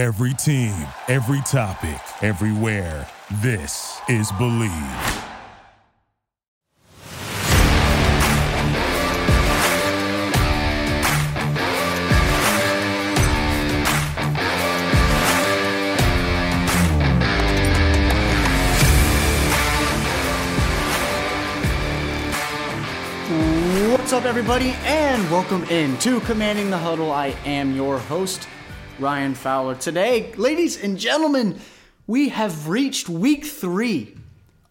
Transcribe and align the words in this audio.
Every 0.00 0.32
team, 0.32 0.74
every 1.08 1.42
topic, 1.42 2.00
everywhere. 2.22 3.06
This 3.42 4.00
is 4.08 4.32
Bleav. 4.32 5.26
What's 23.90 24.14
up, 24.14 24.24
everybody, 24.24 24.70
and 24.84 25.30
welcome 25.30 25.62
in 25.64 25.98
to 25.98 26.20
Commanding 26.20 26.70
the 26.70 26.78
Huddle. 26.78 27.12
I 27.12 27.34
am 27.44 27.76
your 27.76 27.98
host, 27.98 28.48
Ryan 29.00 29.34
Fowler. 29.34 29.74
Today, 29.74 30.32
ladies 30.36 30.82
and 30.82 30.98
gentlemen, 30.98 31.58
we 32.06 32.28
have 32.28 32.68
reached 32.68 33.08
week 33.08 33.46
three 33.46 34.14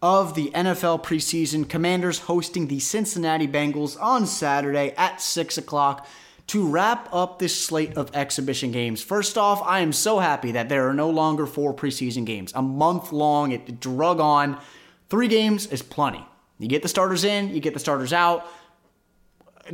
of 0.00 0.34
the 0.34 0.50
NFL 0.54 1.02
preseason. 1.02 1.68
Commanders 1.68 2.20
hosting 2.20 2.68
the 2.68 2.78
Cincinnati 2.78 3.48
Bengals 3.48 4.00
on 4.00 4.26
Saturday 4.26 4.94
at 4.96 5.20
6 5.20 5.58
o'clock 5.58 6.06
to 6.46 6.66
wrap 6.66 7.08
up 7.12 7.38
this 7.38 7.58
slate 7.58 7.96
of 7.96 8.14
exhibition 8.14 8.70
games. 8.70 9.02
First 9.02 9.36
off, 9.36 9.62
I 9.64 9.80
am 9.80 9.92
so 9.92 10.20
happy 10.20 10.52
that 10.52 10.68
there 10.68 10.88
are 10.88 10.94
no 10.94 11.10
longer 11.10 11.46
four 11.46 11.74
preseason 11.74 12.24
games. 12.24 12.52
A 12.54 12.62
month 12.62 13.12
long, 13.12 13.50
it 13.50 13.80
drug 13.80 14.20
on. 14.20 14.60
Three 15.08 15.28
games 15.28 15.66
is 15.66 15.82
plenty. 15.82 16.24
You 16.58 16.68
get 16.68 16.82
the 16.82 16.88
starters 16.88 17.24
in, 17.24 17.52
you 17.54 17.60
get 17.60 17.74
the 17.74 17.80
starters 17.80 18.12
out 18.12 18.46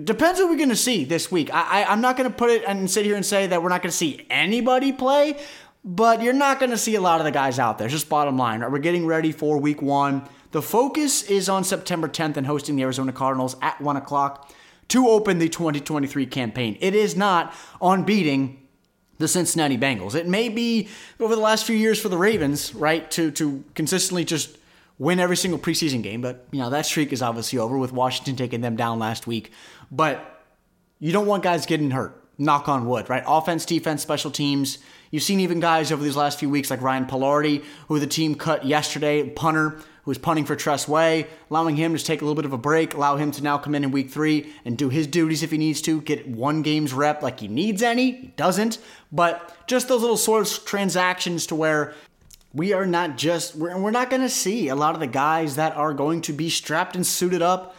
depends 0.05 0.41
what 0.41 0.51
we're 0.51 0.57
going 0.57 0.69
to 0.69 0.77
see 0.77 1.05
this 1.05 1.31
week. 1.31 1.53
I, 1.53 1.83
I, 1.83 1.93
am 1.93 2.01
not 2.01 2.17
going 2.17 2.31
to 2.31 2.37
put 2.37 2.51
it 2.51 2.65
and 2.67 2.91
sit 2.91 3.05
here 3.05 3.17
and 3.17 3.25
say 3.25 3.47
that 3.47 3.63
we're 3.63 3.69
not 3.69 3.83
going 3.83 3.91
to 3.91 3.97
see 3.97 4.27
anybody 4.29 4.93
play, 4.93 5.39
but 5.85 6.23
you're 6.23 6.33
not 6.33 6.59
going 6.59 6.71
to 6.71 6.79
see 6.79 6.95
a 6.97 7.01
lot 7.01 7.21
of 7.21 7.25
the 7.25 7.31
guys 7.31 7.59
out 7.59 7.79
there. 7.79 7.87
It's 7.87 7.95
just 7.95 8.09
bottom 8.09 8.37
line. 8.37 8.61
Right? 8.61 8.71
We're 8.71 8.79
getting 8.79 9.07
ready 9.07 9.33
for 9.33 9.59
week 9.59 9.81
one. 9.81 10.29
The 10.53 10.63
focus 10.63 11.23
is 11.23 11.49
on 11.49 11.65
September 11.65 12.09
10th 12.09 12.37
and 12.37 12.47
hosting 12.47 12.77
the 12.77 12.83
Arizona 12.83 13.13
Cardinals 13.13 13.57
at 13.63 13.81
1 13.81 13.97
o'clock 13.97 14.53
to 14.89 15.09
open 15.09 15.39
the 15.39 15.49
2023 15.49 16.27
campaign. 16.27 16.79
It 16.81 16.95
is 16.95 17.17
not 17.17 17.55
on 17.81 18.05
beating 18.05 18.67
the 19.19 19.29
Cincinnati 19.29 19.79
Bengals. 19.79 20.15
It 20.15 20.27
may 20.27 20.49
be 20.49 20.89
over 21.21 21.35
the 21.35 21.41
last 21.41 21.65
few 21.65 21.77
years 21.77 22.01
for 22.01 22.09
the 22.09 22.19
Ravens, 22.19 22.75
right, 22.75 23.11
to, 23.13 23.31
to 23.33 23.65
consistently 23.75 24.25
just 24.25 24.59
win 24.99 25.21
every 25.21 25.37
single 25.37 25.59
preseason 25.59 26.03
game, 26.03 26.21
but 26.21 26.47
you 26.51 26.61
know 26.61 26.71
that 26.71 26.87
streak 26.87 27.13
is 27.13 27.23
obviously 27.23 27.59
over 27.59 27.77
with 27.77 27.93
Washington 27.93 28.37
taking 28.37 28.61
them 28.61 28.77
down 28.77 28.99
last 28.99 29.27
week. 29.27 29.53
But 29.91 30.43
you 30.99 31.13
don't 31.13 31.27
want 31.27 31.43
guys 31.43 31.67
getting 31.67 31.91
hurt. 31.91 32.23
Knock 32.39 32.69
on 32.69 32.87
wood, 32.87 33.09
right? 33.09 33.25
Offense, 33.27 33.65
defense, 33.65 34.03
special 34.03 34.31
teams. 34.31 34.79
You've 35.11 35.23
seen 35.23 35.41
even 35.41 35.61
guys 35.61 35.91
over 35.91 36.03
these 36.03 36.17
last 36.17 36.39
few 36.39 36.51
weeks 36.51 36.71
like 36.71 36.83
Ryan 36.83 37.07
Palardy, 37.07 37.65
who 37.89 37.99
the 37.99 38.07
team 38.07 38.35
cut 38.35 38.67
yesterday, 38.67 39.29
punter, 39.29 39.71
who 39.71 40.11
was 40.11 40.19
punting 40.19 40.45
for 40.45 40.55
Tress 40.55 40.87
Way, 40.87 41.27
allowing 41.51 41.77
him 41.77 41.97
to 41.97 42.05
take 42.05 42.21
a 42.21 42.25
little 42.25 42.37
bit 42.37 42.45
of 42.45 42.53
a 42.53 42.59
break, 42.59 42.95
allow 42.95 43.17
him 43.17 43.33
to 43.33 43.43
now 43.43 43.57
come 43.57 43.75
in 43.75 43.85
in 43.85 43.91
week 43.91 44.11
three 44.11 44.53
and 44.65 44.77
do 44.77 44.89
his 44.89 45.07
duties 45.07 45.43
if 45.43 45.51
he 45.51 45.59
needs 45.59 45.81
to, 45.83 46.01
get 46.03 46.29
one 46.29 46.63
game's 46.63 46.93
rep 46.93 47.23
like 47.23 47.41
he 47.41 47.49
needs 47.49 47.83
any. 47.83 48.13
He 48.13 48.27
doesn't. 48.37 48.79
But 49.11 49.57
just 49.67 49.89
those 49.89 50.03
little 50.03 50.17
sort 50.17 50.47
of 50.47 50.65
transactions 50.65 51.47
to 51.47 51.55
where 51.55 51.95
we 52.57 52.73
are 52.73 52.87
not 52.87 53.17
just 53.17 53.55
we're, 53.55 53.79
we're 53.79 53.91
not 53.91 54.11
going 54.11 54.23
to 54.23 54.29
see 54.29 54.69
a 54.69 54.75
lot 54.75 54.95
of 54.95 55.01
the 55.01 55.07
guys 55.07 55.57
that 55.57 55.77
are 55.77 55.95
going 55.95 56.23
to 56.23 56.33
be 56.33 56.49
strapped 56.49 56.97
and 56.97 57.07
suited 57.07 57.43
up 57.43 57.77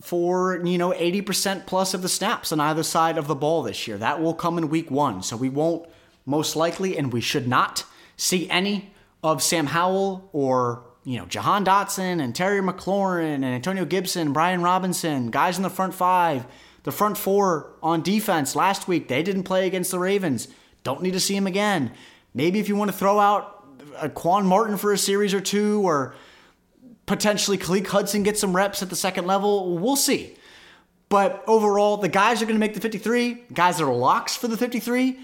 for 0.00 0.60
you 0.64 0.78
know 0.78 0.92
80% 0.92 1.66
plus 1.66 1.94
of 1.94 2.02
the 2.02 2.08
snaps 2.08 2.52
on 2.52 2.60
either 2.60 2.82
side 2.82 3.18
of 3.18 3.26
the 3.26 3.34
ball 3.34 3.62
this 3.62 3.86
year. 3.86 3.98
That 3.98 4.20
will 4.20 4.34
come 4.34 4.58
in 4.58 4.68
week 4.68 4.90
one. 4.90 5.22
So 5.22 5.36
we 5.36 5.48
won't 5.48 5.88
most 6.26 6.56
likely 6.56 6.96
and 6.96 7.12
we 7.12 7.20
should 7.20 7.46
not 7.46 7.84
see 8.16 8.48
any 8.50 8.92
of 9.22 9.42
sam 9.42 9.66
howell 9.66 10.28
or 10.32 10.84
you 11.04 11.18
know 11.18 11.26
jahan 11.26 11.64
dotson 11.64 12.22
and 12.22 12.34
terry 12.34 12.60
mclaurin 12.60 13.36
and 13.36 13.44
antonio 13.44 13.84
gibson 13.84 14.32
brian 14.32 14.62
robinson 14.62 15.30
guys 15.30 15.56
in 15.56 15.62
the 15.62 15.70
front 15.70 15.94
five 15.94 16.46
the 16.82 16.92
front 16.92 17.18
four 17.18 17.72
on 17.82 18.02
defense 18.02 18.56
last 18.56 18.88
week. 18.88 19.08
They 19.08 19.22
didn't 19.22 19.44
play 19.44 19.66
against 19.66 19.90
the 19.90 19.98
ravens. 19.98 20.48
Don't 20.82 21.02
need 21.02 21.12
to 21.12 21.20
see 21.20 21.34
them 21.34 21.46
again. 21.46 21.92
Maybe 22.32 22.58
if 22.58 22.68
you 22.68 22.76
want 22.76 22.90
to 22.90 22.96
throw 22.96 23.18
out 23.18 23.59
a 23.98 24.08
Quan 24.08 24.46
Martin 24.46 24.76
for 24.76 24.92
a 24.92 24.98
series 24.98 25.34
or 25.34 25.40
two, 25.40 25.82
or 25.82 26.14
potentially 27.06 27.58
Khaleke 27.58 27.86
Hudson 27.86 28.22
get 28.22 28.38
some 28.38 28.54
reps 28.54 28.82
at 28.82 28.90
the 28.90 28.96
second 28.96 29.26
level. 29.26 29.78
We'll 29.78 29.96
see. 29.96 30.36
But 31.08 31.42
overall, 31.46 31.96
the 31.96 32.08
guys 32.08 32.40
are 32.40 32.44
going 32.44 32.54
to 32.54 32.60
make 32.60 32.74
the 32.74 32.80
53. 32.80 33.46
Guys 33.52 33.78
that 33.78 33.84
are 33.84 33.92
locks 33.92 34.36
for 34.36 34.46
the 34.46 34.56
53, 34.56 35.18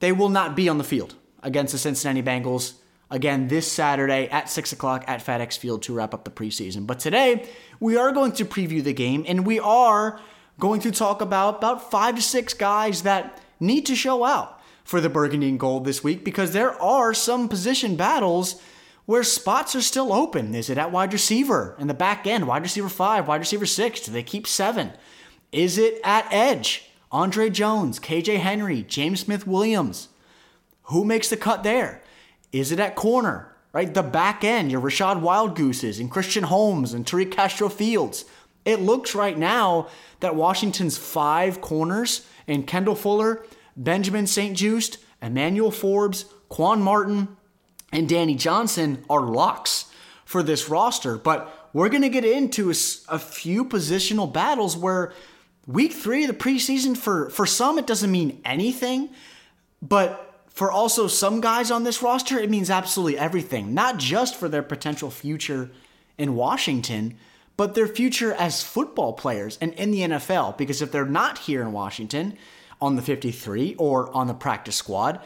they 0.00 0.10
will 0.10 0.28
not 0.28 0.56
be 0.56 0.68
on 0.68 0.78
the 0.78 0.84
field 0.84 1.14
against 1.42 1.72
the 1.72 1.78
Cincinnati 1.78 2.22
Bengals 2.22 2.74
again 3.08 3.46
this 3.46 3.70
Saturday 3.70 4.28
at 4.30 4.50
6 4.50 4.72
o'clock 4.72 5.04
at 5.06 5.24
FedEx 5.24 5.56
Field 5.58 5.82
to 5.82 5.94
wrap 5.94 6.12
up 6.12 6.24
the 6.24 6.30
preseason. 6.30 6.86
But 6.86 6.98
today, 6.98 7.48
we 7.78 7.96
are 7.96 8.10
going 8.10 8.32
to 8.32 8.44
preview 8.44 8.82
the 8.82 8.94
game 8.94 9.24
and 9.28 9.46
we 9.46 9.60
are 9.60 10.18
going 10.58 10.80
to 10.80 10.90
talk 10.90 11.20
about 11.20 11.58
about 11.58 11.90
five 11.90 12.16
to 12.16 12.22
six 12.22 12.54
guys 12.54 13.02
that 13.02 13.40
need 13.60 13.86
to 13.86 13.94
show 13.94 14.24
out 14.24 14.60
for 14.92 15.00
the 15.00 15.08
Burgundy 15.08 15.48
and 15.48 15.58
Gold 15.58 15.86
this 15.86 16.04
week 16.04 16.22
because 16.22 16.52
there 16.52 16.78
are 16.78 17.14
some 17.14 17.48
position 17.48 17.96
battles 17.96 18.60
where 19.06 19.22
spots 19.22 19.74
are 19.74 19.80
still 19.80 20.12
open. 20.12 20.54
Is 20.54 20.68
it 20.68 20.76
at 20.76 20.92
wide 20.92 21.14
receiver 21.14 21.74
in 21.78 21.86
the 21.86 21.94
back 21.94 22.26
end, 22.26 22.46
wide 22.46 22.60
receiver 22.60 22.90
five, 22.90 23.26
wide 23.26 23.40
receiver 23.40 23.64
six? 23.64 24.02
Do 24.02 24.12
they 24.12 24.22
keep 24.22 24.46
seven? 24.46 24.92
Is 25.50 25.78
it 25.78 25.98
at 26.04 26.30
edge? 26.30 26.90
Andre 27.10 27.48
Jones, 27.48 27.98
KJ 27.98 28.40
Henry, 28.40 28.82
James 28.82 29.20
Smith 29.20 29.46
Williams. 29.46 30.10
Who 30.82 31.06
makes 31.06 31.30
the 31.30 31.38
cut 31.38 31.62
there? 31.62 32.02
Is 32.52 32.70
it 32.70 32.78
at 32.78 32.94
corner? 32.94 33.50
Right, 33.72 33.94
the 33.94 34.02
back 34.02 34.44
end, 34.44 34.70
your 34.70 34.82
Rachad 34.82 35.22
Wildgooses 35.22 36.00
and 36.00 36.10
Christian 36.10 36.44
Holmes 36.44 36.92
and 36.92 37.06
Tariq 37.06 37.32
Castro 37.32 37.70
Fields. 37.70 38.26
It 38.66 38.80
looks 38.80 39.14
right 39.14 39.38
now 39.38 39.88
that 40.20 40.36
Washington's 40.36 40.98
five 40.98 41.62
corners 41.62 42.26
and 42.46 42.66
Kendall 42.66 42.94
Fuller 42.94 43.42
Benjamin 43.76 44.26
St-Juste, 44.26 44.98
Emmanuel 45.20 45.70
Forbes, 45.70 46.26
Quan 46.48 46.82
Martin, 46.82 47.36
and 47.92 48.08
Danny 48.08 48.34
Johnson 48.34 49.04
are 49.08 49.20
locks 49.20 49.86
for 50.24 50.42
this 50.42 50.68
roster. 50.68 51.16
But 51.16 51.70
we're 51.72 51.88
going 51.88 52.02
to 52.02 52.08
get 52.08 52.24
into 52.24 52.70
a, 52.70 52.74
a, 53.08 53.18
few 53.18 53.64
positional 53.64 54.30
battles 54.30 54.76
where 54.76 55.12
week 55.66 55.92
three 55.92 56.24
of 56.24 56.28
the 56.28 56.36
preseason, 56.36 56.96
for, 56.96 57.30
for 57.30 57.46
some, 57.46 57.78
it 57.78 57.86
doesn't 57.86 58.10
mean 58.10 58.40
anything. 58.44 59.10
But 59.80 60.40
for 60.48 60.70
also 60.70 61.06
some 61.06 61.40
guys 61.40 61.70
on 61.70 61.84
this 61.84 62.02
roster, 62.02 62.38
it 62.38 62.50
means 62.50 62.70
absolutely 62.70 63.18
everything. 63.18 63.74
Not 63.74 63.98
just 63.98 64.36
for 64.36 64.48
their 64.48 64.62
potential 64.62 65.10
future 65.10 65.70
in 66.18 66.34
Washington, 66.34 67.16
but 67.56 67.74
their 67.74 67.86
future 67.86 68.32
as 68.34 68.62
football 68.62 69.12
players 69.12 69.58
and 69.60 69.72
in 69.74 69.90
the 69.90 70.00
NFL. 70.00 70.56
Because 70.58 70.82
if 70.82 70.92
they're 70.92 71.04
not 71.04 71.38
here 71.38 71.62
in 71.62 71.72
Washington, 71.72 72.36
on 72.82 72.96
the 72.96 73.02
53 73.02 73.76
or 73.76 74.14
on 74.14 74.26
the 74.26 74.34
practice 74.34 74.76
squad, 74.76 75.20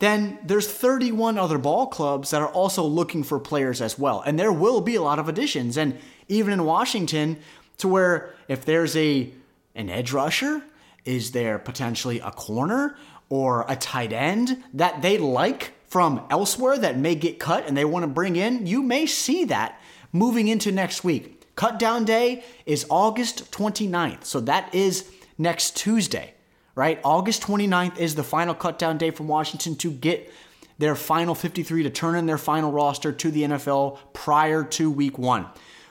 then 0.00 0.38
there's 0.42 0.66
31 0.66 1.38
other 1.38 1.58
ball 1.58 1.86
clubs 1.86 2.30
that 2.30 2.42
are 2.42 2.48
also 2.48 2.82
looking 2.82 3.22
for 3.22 3.38
players 3.38 3.80
as 3.80 3.98
well. 3.98 4.22
And 4.22 4.38
there 4.38 4.52
will 4.52 4.80
be 4.80 4.96
a 4.96 5.02
lot 5.02 5.18
of 5.18 5.28
additions. 5.28 5.76
And 5.76 5.98
even 6.28 6.52
in 6.52 6.64
Washington, 6.64 7.38
to 7.78 7.88
where 7.88 8.34
if 8.48 8.64
there's 8.64 8.96
a 8.96 9.30
an 9.76 9.90
edge 9.90 10.12
rusher, 10.12 10.62
is 11.04 11.32
there 11.32 11.58
potentially 11.58 12.20
a 12.20 12.30
corner 12.30 12.96
or 13.28 13.64
a 13.68 13.76
tight 13.76 14.12
end 14.12 14.62
that 14.72 15.02
they 15.02 15.18
like 15.18 15.72
from 15.86 16.24
elsewhere 16.30 16.78
that 16.78 16.98
may 16.98 17.14
get 17.14 17.38
cut 17.38 17.66
and 17.66 17.76
they 17.76 17.84
want 17.84 18.02
to 18.02 18.08
bring 18.08 18.36
in, 18.36 18.66
you 18.66 18.82
may 18.82 19.06
see 19.06 19.44
that 19.44 19.80
moving 20.12 20.48
into 20.48 20.72
next 20.72 21.04
week. 21.04 21.54
Cut 21.54 21.78
down 21.78 22.04
day 22.04 22.44
is 22.66 22.86
August 22.88 23.50
29th. 23.52 24.24
So 24.24 24.40
that 24.40 24.74
is 24.74 25.10
next 25.38 25.76
Tuesday 25.76 26.34
right? 26.74 27.00
August 27.04 27.42
29th 27.42 27.98
is 27.98 28.14
the 28.14 28.24
final 28.24 28.54
cutdown 28.54 28.98
day 28.98 29.10
from 29.10 29.28
Washington 29.28 29.76
to 29.76 29.90
get 29.90 30.32
their 30.78 30.96
final 30.96 31.34
53 31.34 31.84
to 31.84 31.90
turn 31.90 32.16
in 32.16 32.26
their 32.26 32.38
final 32.38 32.72
roster 32.72 33.12
to 33.12 33.30
the 33.30 33.44
NFL 33.44 33.98
prior 34.12 34.64
to 34.64 34.90
week 34.90 35.18
one. 35.18 35.46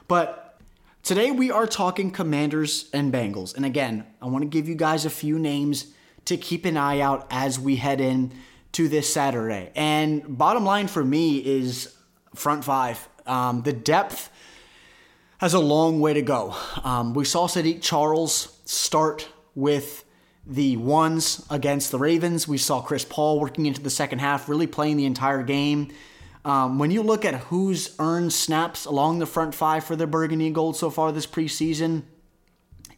But 0.07 0.59
today 1.03 1.31
we 1.31 1.51
are 1.51 1.65
talking 1.65 2.11
Commanders 2.11 2.89
and 2.93 3.13
Bengals. 3.13 3.55
And 3.55 3.65
again, 3.65 4.05
I 4.21 4.25
want 4.25 4.43
to 4.43 4.49
give 4.49 4.67
you 4.67 4.75
guys 4.75 5.05
a 5.05 5.09
few 5.09 5.39
names 5.39 5.87
to 6.25 6.37
keep 6.37 6.65
an 6.65 6.77
eye 6.77 6.99
out 6.99 7.27
as 7.31 7.59
we 7.59 7.77
head 7.77 8.01
in 8.01 8.33
to 8.73 8.87
this 8.87 9.11
Saturday. 9.11 9.71
And 9.75 10.37
bottom 10.37 10.65
line 10.65 10.87
for 10.87 11.03
me 11.03 11.37
is 11.37 11.95
front 12.35 12.65
five. 12.65 13.07
Um, 13.25 13.61
the 13.61 13.73
depth 13.73 14.29
has 15.37 15.53
a 15.53 15.59
long 15.59 16.01
way 16.01 16.13
to 16.13 16.21
go. 16.21 16.55
Um, 16.83 17.13
we 17.13 17.25
saw 17.25 17.47
Saahdiq 17.47 17.81
Charles 17.81 18.59
start 18.65 19.27
with 19.55 20.03
the 20.45 20.77
ones 20.77 21.45
against 21.49 21.91
the 21.91 21.97
Ravens. 21.97 22.47
We 22.47 22.57
saw 22.57 22.81
Chris 22.81 23.05
Paul 23.05 23.39
working 23.39 23.65
into 23.65 23.81
the 23.81 23.89
second 23.89 24.19
half, 24.19 24.49
really 24.49 24.67
playing 24.67 24.97
the 24.97 25.05
entire 25.05 25.43
game. 25.43 25.91
Um, 26.45 26.77
when 26.77 26.91
you 26.91 27.01
look 27.01 27.23
at 27.23 27.35
who's 27.35 27.95
earned 27.99 28.33
snaps 28.33 28.85
along 28.85 29.19
the 29.19 29.25
front 29.25 29.55
five 29.55 29.85
for 29.85 29.95
the 29.95 30.05
Burgundy 30.05 30.49
Gold 30.49 30.75
so 30.75 30.89
far 30.89 31.11
this 31.11 31.25
preseason, 31.27 32.03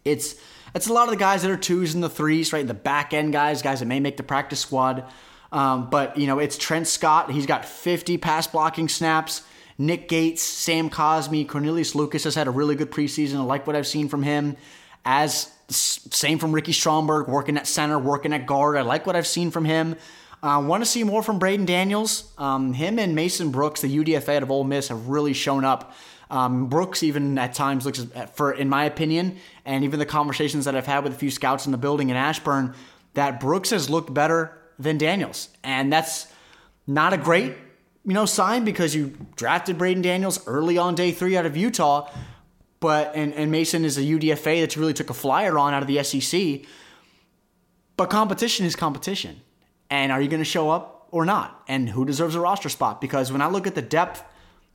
it's 0.04 0.36
it's 0.74 0.88
a 0.88 0.94
lot 0.94 1.08
of 1.08 1.12
the 1.12 1.20
guys 1.20 1.42
that 1.44 1.52
are 1.52 1.58
twos 1.58 1.94
and 1.94 2.04
the 2.04 2.10
threes, 2.10 2.52
right? 2.52 2.68
The 2.68 2.74
back 2.74 3.14
end 3.14 3.32
guys, 3.32 3.62
guys 3.62 3.80
that 3.80 3.86
may 3.86 4.02
make 4.02 4.18
the 4.18 4.24
practice 4.24 4.60
squad. 4.60 5.06
Um, 5.52 5.90
but, 5.90 6.18
you 6.18 6.28
know, 6.28 6.40
it's 6.40 6.58
Trent 6.58 6.86
Scott. 6.86 7.32
He's 7.32 7.46
got 7.46 7.64
50 7.64 8.18
pass 8.18 8.46
blocking 8.46 8.90
snaps. 8.90 9.42
Nick 9.78 10.10
Gates, 10.10 10.42
Sam 10.42 10.90
Cosmi, 10.90 11.48
Cornelius 11.48 11.96
Lucas 11.96 12.26
has 12.26 12.36
had 12.36 12.48
a 12.48 12.52
really 12.52 12.76
good 12.76 12.92
preseason. 12.92 13.36
I 13.36 13.44
like 13.44 13.66
what 13.66 13.76
I've 13.76 13.88
seen 13.88 14.10
from 14.10 14.24
him. 14.24 14.58
As 15.06 15.50
same 15.70 16.38
from 16.38 16.52
Ricky 16.52 16.72
Stromberg, 16.72 17.28
working 17.28 17.58
at 17.58 17.68
center, 17.68 17.98
working 17.98 18.34
at 18.34 18.46
guard. 18.46 18.78
I 18.78 18.82
like 18.82 19.06
what 19.06 19.16
I've 19.16 19.28
seen 19.28 19.52
from 19.52 19.66
him. 19.66 19.96
I 20.44 20.56
uh, 20.56 20.62
want 20.62 20.84
to 20.84 20.90
see 20.90 21.04
more 21.04 21.24
from 21.24 21.40
Braden 21.40 21.66
Daniels. 21.66 22.32
Um, 22.38 22.74
him 22.74 23.00
and 23.00 23.16
Mason 23.16 23.50
Brooks, 23.50 23.82
the 23.82 23.98
UDFA 23.98 24.38
out 24.38 24.44
of 24.44 24.52
Ole 24.52 24.64
Miss, 24.64 24.90
have 24.90 25.08
really 25.08 25.34
shown 25.34 25.66
up. 25.66 25.94
Um, 26.30 26.68
Brooks 26.68 27.04
even 27.04 27.38
at 27.38 27.54
times 27.54 27.86
looks, 27.86 28.06
for 28.34 28.52
in 28.52 28.70
my 28.70 28.86
opinion, 28.86 29.38
and 29.64 29.84
even 29.84 30.00
the 30.00 30.06
conversations 30.06 30.66
that 30.66 30.76
I've 30.76 30.86
had 30.86 31.04
with 31.04 31.14
a 31.14 31.18
few 31.18 31.32
scouts 31.32 31.66
in 31.66 31.72
the 31.72 31.78
building 31.78 32.10
in 32.10 32.16
Ashburn, 32.16 32.76
that 33.14 33.40
Brooks 33.40 33.70
has 33.70 33.90
looked 33.90 34.14
better 34.14 34.58
than 34.78 34.98
Daniels, 34.98 35.50
and 35.64 35.92
that's 35.92 36.28
not 36.86 37.14
a 37.14 37.18
great 37.18 37.54
you 38.06 38.14
know 38.14 38.26
sign 38.26 38.66
because 38.66 38.94
you 38.94 39.18
drafted 39.36 39.78
Braden 39.78 40.04
Daniels 40.04 40.46
early 40.48 40.78
on 40.78 40.96
day 40.96 41.12
three 41.12 41.36
out 41.36 41.46
of 41.46 41.58
Utah, 41.58 42.10
but 42.80 43.16
and, 43.16 43.34
and 43.34 43.52
Mason 43.52 43.86
is 43.86 43.98
a 43.98 44.02
UDFA 44.02 44.62
that's 44.62 44.78
really 44.78 44.94
took 44.94 45.10
a 45.10 45.14
flyer 45.14 45.58
on 45.58 45.74
out 45.74 45.82
of 45.82 45.88
the 45.88 46.04
SEC. 46.04 46.62
But 47.98 48.10
competition 48.10 48.66
is 48.66 48.76
competition, 48.76 49.42
and 49.90 50.12
are 50.12 50.22
you 50.22 50.28
going 50.28 50.42
to 50.42 50.46
show 50.46 50.70
up 50.70 51.08
or 51.12 51.26
not? 51.26 51.64
And 51.68 51.90
who 51.90 52.06
deserves 52.06 52.36
a 52.36 52.40
roster 52.40 52.70
spot? 52.70 53.00
Because 53.00 53.32
when 53.32 53.42
I 53.42 53.48
look 53.48 53.68
at 53.68 53.76
the 53.76 53.82
depth 53.82 54.24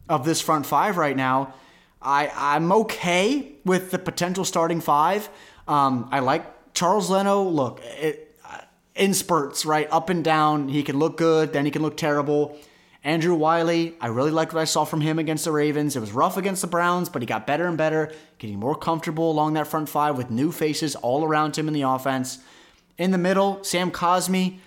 of 0.09 0.25
this 0.25 0.41
front 0.41 0.67
five 0.67 0.97
right 0.97 1.17
now, 1.17 1.55
I 2.01 2.31
I'm 2.35 2.73
okay 2.73 3.53
with 3.65 3.91
the 3.91 3.99
potential 3.99 4.45
starting 4.45 4.81
five. 4.81 5.29
Um, 5.69 6.09
I 6.11 6.21
like 6.21 6.75
Charles 6.75 7.11
Leno. 7.11 7.43
Look, 7.43 7.81
it, 7.85 8.31
in 8.95 9.15
spurts, 9.15 9.65
right? 9.65 9.89
Up 9.91 10.11
and 10.11 10.23
down. 10.23 10.69
He 10.69 10.83
can 10.83 10.99
look 10.99 11.17
good, 11.17 11.53
then 11.53 11.65
he 11.65 11.71
can 11.71 11.83
look 11.83 11.97
terrible. 11.97 12.57
Andrew 13.03 13.35
Wylie, 13.35 13.95
I 14.01 14.09
really 14.09 14.31
liked 14.31 14.53
what 14.53 14.61
I 14.61 14.65
saw 14.65 14.85
from 14.85 15.01
him 15.01 15.19
against 15.19 15.45
the 15.45 15.53
Ravens. 15.53 15.97
It 15.97 16.01
was 16.01 16.13
rough 16.13 16.37
against 16.37 16.61
the 16.61 16.69
Browns, 16.69 17.09
but 17.09 17.23
he 17.23 17.27
got 17.27 17.47
better 17.47 17.67
and 17.67 17.79
better, 17.79 18.13
getting 18.39 18.59
more 18.59 18.75
comfortable 18.75 19.31
along 19.31 19.55
that 19.55 19.67
front 19.67 19.89
five 19.89 20.19
with 20.19 20.31
new 20.31 20.53
faces 20.53 20.97
all 20.97 21.25
around 21.25 21.57
him 21.57 21.67
in 21.67 21.73
the 21.73 21.83
offense. 21.83 22.39
In 22.99 23.11
the 23.11 23.19
middle, 23.19 23.65
Sam 23.65 23.91
Cosmi, 23.91 24.59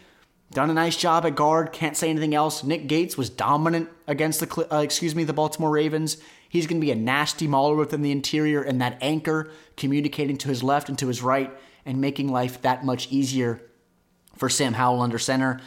done 0.52 0.72
a 0.72 0.74
nice 0.74 0.96
job 0.96 1.26
at 1.26 1.36
guard. 1.36 1.72
Can't 1.72 1.96
say 1.96 2.10
anything 2.10 2.34
else. 2.34 2.64
Nick 2.64 2.88
Gates 2.88 3.18
was 3.18 3.30
dominant 3.30 3.90
against 4.08 4.40
the 4.40 4.68
uh, 4.74 4.80
excuse 4.82 5.14
me 5.14 5.24
the 5.24 5.34
Baltimore 5.34 5.70
Ravens. 5.70 6.18
He's 6.50 6.66
going 6.68 6.80
to 6.80 6.86
be 6.86 6.92
a 6.92 6.96
nasty 6.96 7.48
mauler 7.48 7.76
within 7.76 8.02
the 8.02 8.12
interior 8.12 8.62
and 8.62 8.82
that 8.82 8.98
anchor 9.02 9.52
communicating 9.78 10.38
to 10.38 10.50
his 10.50 10.64
left 10.64 10.90
and 10.90 10.98
to 11.00 11.08
his 11.08 11.22
right 11.22 11.52
and 11.86 12.00
making 12.00 12.32
life 12.32 12.62
that 12.62 12.86
much 12.86 13.12
easier 13.12 13.62
for 14.38 14.50
Sam 14.50 14.74
Howell 14.74 15.02
under 15.02 15.20
center. 15.20 15.60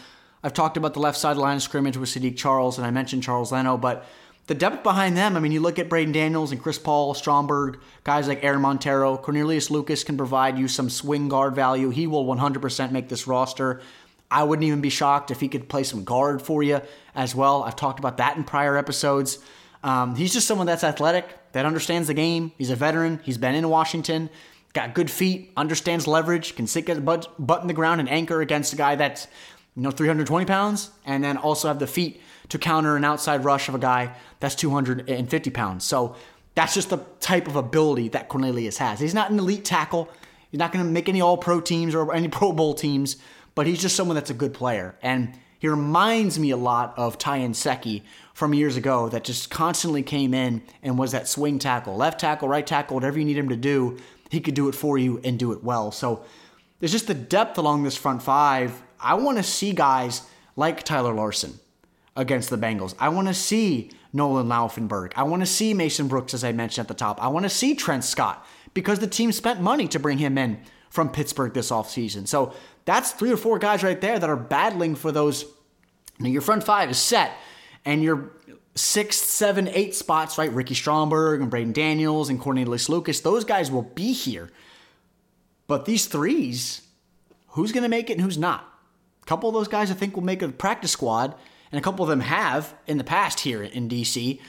I've 0.47 0.55
talked 0.55 0.77
about 0.77 0.95
the 0.95 1.01
left 1.01 1.19
side 1.19 1.37
line 1.37 1.57
of 1.57 1.63
scrimmage 1.63 1.97
with 1.97 2.09
Saahdiq 2.09 2.37
Charles, 2.37 2.79
and 2.79 2.87
I 2.87 2.93
mentioned 2.93 3.25
Charles 3.25 3.51
Leno, 3.51 3.77
but 3.77 4.07
the 4.47 4.55
depth 4.55 4.85
behind 4.85 5.17
them, 5.17 5.37
I 5.37 5.41
mean, 5.41 5.51
you 5.51 5.59
look 5.59 5.81
at 5.81 5.89
Braden 5.89 6.13
Daniels 6.13 6.53
and 6.53 6.63
Chris 6.63 6.79
Paul, 6.79 7.15
Stromberg, 7.15 7.81
guys 8.05 8.29
like 8.29 8.45
Aaron 8.45 8.61
Montero, 8.61 9.17
Cornelius 9.17 9.73
Lucas 9.73 10.05
can 10.05 10.17
provide 10.17 10.57
you 10.57 10.69
some 10.69 10.89
swing 10.89 11.29
guard 11.29 11.57
value. 11.57 11.91
He 11.91 12.07
will 12.07 12.25
100% 12.25 12.93
make 12.93 13.09
this 13.09 13.27
roster. 13.27 13.81
I 14.31 14.45
wouldn't 14.45 14.65
even 14.65 14.81
be 14.81 14.89
shocked 14.89 15.33
if 15.33 15.41
he 15.41 15.49
could 15.49 15.69
play 15.69 15.83
some 15.83 16.05
guard 16.05 16.41
for 16.41 16.63
you 16.63 16.81
as 17.17 17.35
well. 17.35 17.65
I've 17.65 17.75
talked 17.75 17.99
about 17.99 18.19
that 18.19 18.37
in 18.37 18.45
prior 18.45 18.77
episodes. 18.77 19.41
Um, 19.83 20.15
he's 20.15 20.33
just 20.33 20.47
someone 20.47 20.69
that's 20.69 20.85
athletic, 20.85 21.27
that 21.55 21.67
understands 21.67 22.07
the 22.07 22.15
game. 22.15 22.53
He's 22.57 22.71
a 22.71 22.77
veteran. 22.77 23.19
He's 23.25 23.37
been 23.37 23.57
in 23.57 23.69
Washington 23.69 24.31
got 24.77 24.93
good 24.93 25.11
feet, 25.11 25.51
understands 25.57 26.07
leverage, 26.07 26.55
can 26.55 26.67
sit 26.67 26.85
get 26.85 27.03
butt, 27.03 27.35
butt 27.39 27.63
in 27.63 27.67
the 27.67 27.73
ground 27.73 27.99
and 27.99 28.11
anchor 28.11 28.43
against 28.43 28.75
a 28.75 28.77
guy 28.77 28.95
that's 28.95 29.27
you 29.77 29.83
know 29.83 29.91
320 29.91 30.47
pounds, 30.47 30.91
and 31.05 31.23
then 31.23 31.37
also 31.37 31.69
have 31.69 31.79
the 31.79 31.87
feet 31.87 32.21
to 32.49 32.59
counter 32.59 32.97
an 32.97 33.05
outside 33.05 33.45
rush 33.45 33.69
of 33.69 33.75
a 33.75 33.79
guy 33.79 34.15
that's 34.41 34.55
250 34.55 35.51
pounds. 35.51 35.85
So 35.85 36.17
that's 36.55 36.75
just 36.75 36.91
the 36.91 36.99
type 37.21 37.47
of 37.47 37.57
ability 37.57 38.09
that 38.11 38.29
Cornelius 38.29 38.79
has. 38.79 39.01
He's 39.01 39.15
not 39.15 39.31
an 39.31 39.39
elite 39.39 39.65
tackle. 39.65 40.09
He's 40.51 40.59
not 40.59 40.73
going 40.73 40.85
to 40.85 40.91
make 40.91 41.09
any 41.09 41.21
All 41.21 41.37
Pro 41.37 41.61
teams 41.61 41.95
or 41.95 42.15
any 42.15 42.29
Pro 42.39 42.53
Bowl 42.53 42.75
teams, 42.75 43.17
but 43.55 43.67
he's 43.67 43.81
just 43.81 43.97
someone 43.97 44.15
that's 44.15 44.31
a 44.31 44.35
good 44.35 44.55
player. 44.55 44.97
And 45.03 45.39
he 45.59 45.69
reminds 45.69 46.39
me 46.39 46.51
a 46.51 46.57
lot 46.57 46.95
of 46.97 47.19
Ty 47.19 47.41
Nsekhe 47.41 48.03
from 48.35 48.55
years 48.55 48.77
ago 48.77 49.09
that 49.09 49.25
just 49.25 49.51
constantly 49.51 50.03
came 50.03 50.35
in 50.35 50.63
and 50.83 50.99
was 50.99 51.13
that 51.13 51.29
swing 51.29 51.59
tackle, 51.59 51.97
left 51.97 52.21
tackle, 52.21 52.49
right 52.49 52.67
tackle, 52.67 52.95
whatever 52.95 53.19
you 53.19 53.25
need 53.25 53.39
him 53.39 53.49
to 53.49 53.57
do 53.57 53.99
he 54.31 54.41
could 54.41 54.55
do 54.55 54.69
it 54.69 54.75
for 54.75 54.99
you 54.99 55.21
and 55.25 55.39
do 55.39 55.53
it 55.53 55.63
well. 55.63 55.91
So 55.93 56.25
there's 56.81 56.93
just 56.93 57.07
the 57.07 57.15
depth 57.15 57.59
along 57.59 57.85
this 57.85 57.97
front 57.97 58.23
five. 58.23 58.83
I 59.01 59.15
want 59.15 59.39
to 59.39 59.43
see 59.43 59.73
guys 59.73 60.23
like 60.57 60.83
Tyler 60.83 61.13
Larson 61.13 61.59
against 62.17 62.51
the 62.51 62.59
Bengals. 62.59 62.95
I 62.99 63.11
want 63.11 63.29
to 63.29 63.35
see 63.35 63.91
Nolan 64.13 64.47
Laufenberg. 64.47 65.13
I 65.17 65.25
want 65.25 65.43
to 65.43 65.47
see 65.47 65.75
Mason 65.75 66.09
Brooks, 66.09 66.35
as 66.35 66.43
I 66.45 66.53
mentioned 66.53 66.85
at 66.85 66.89
the 66.89 66.95
top. 66.95 67.23
I 67.23 67.29
want 67.29 67.45
to 67.45 67.51
see 67.51 67.75
Trent 67.75 68.05
Scott 68.05 68.47
because 68.75 68.99
the 68.99 69.07
team 69.07 69.33
spent 69.33 69.61
money 69.61 69.87
to 69.89 69.99
bring 69.99 70.19
him 70.19 70.39
in 70.39 70.59
from 70.91 71.11
Pittsburgh 71.11 71.53
this 71.53 71.71
offseason. 71.71 72.27
So 72.27 72.55
that's 72.87 73.13
three 73.13 73.33
or 73.33 73.37
four 73.37 73.59
guys 73.59 73.83
right 73.83 74.01
there 74.01 74.19
that 74.19 74.31
are 74.31 74.37
battling 74.37 74.95
for 74.95 75.13
those. 75.13 75.45
Now 76.19 76.29
your 76.29 76.43
front 76.43 76.65
five 76.65 76.91
is 76.91 76.99
set, 76.99 77.33
and 77.85 78.03
you're 78.03 78.31
six, 78.75 79.17
seven, 79.17 79.69
eight 79.69 79.95
spots, 79.95 80.39
right? 80.39 80.53
Ricky 80.53 80.75
Stromberg 80.75 81.41
and 81.41 81.51
Braden 81.51 81.73
Daniels 81.73 82.29
and 82.29 82.41
Cornelius 82.41 82.89
Lucas, 82.89 83.21
those 83.21 83.45
guys 83.45 83.71
will 83.71 83.83
be 83.83 84.13
here. 84.13 84.51
But 85.67 85.85
these 85.85 86.07
threes, 86.07 86.83
who's 87.49 87.73
going 87.73 87.83
to 87.83 87.89
make 87.89 88.09
it 88.09 88.15
and 88.15 88.23
who's 88.23 88.39
not? 88.39 88.73
A 89.27 89.29
couple 89.29 89.49
of 89.49 89.55
those 89.55 89.67
guys 89.67 89.91
I 89.91 89.95
think 89.95 90.15
will 90.15 90.23
make 90.23 90.41
a 90.41 90.49
practice 90.49 90.93
squad, 90.93 91.35
and 91.73 91.79
a 91.81 91.83
couple 91.83 92.05
of 92.05 92.09
them 92.09 92.21
have 92.21 92.75
in 92.87 92.97
the 92.97 93.05
past 93.05 93.41
here 93.41 93.63
in 93.63 93.89
DC. 93.89 94.41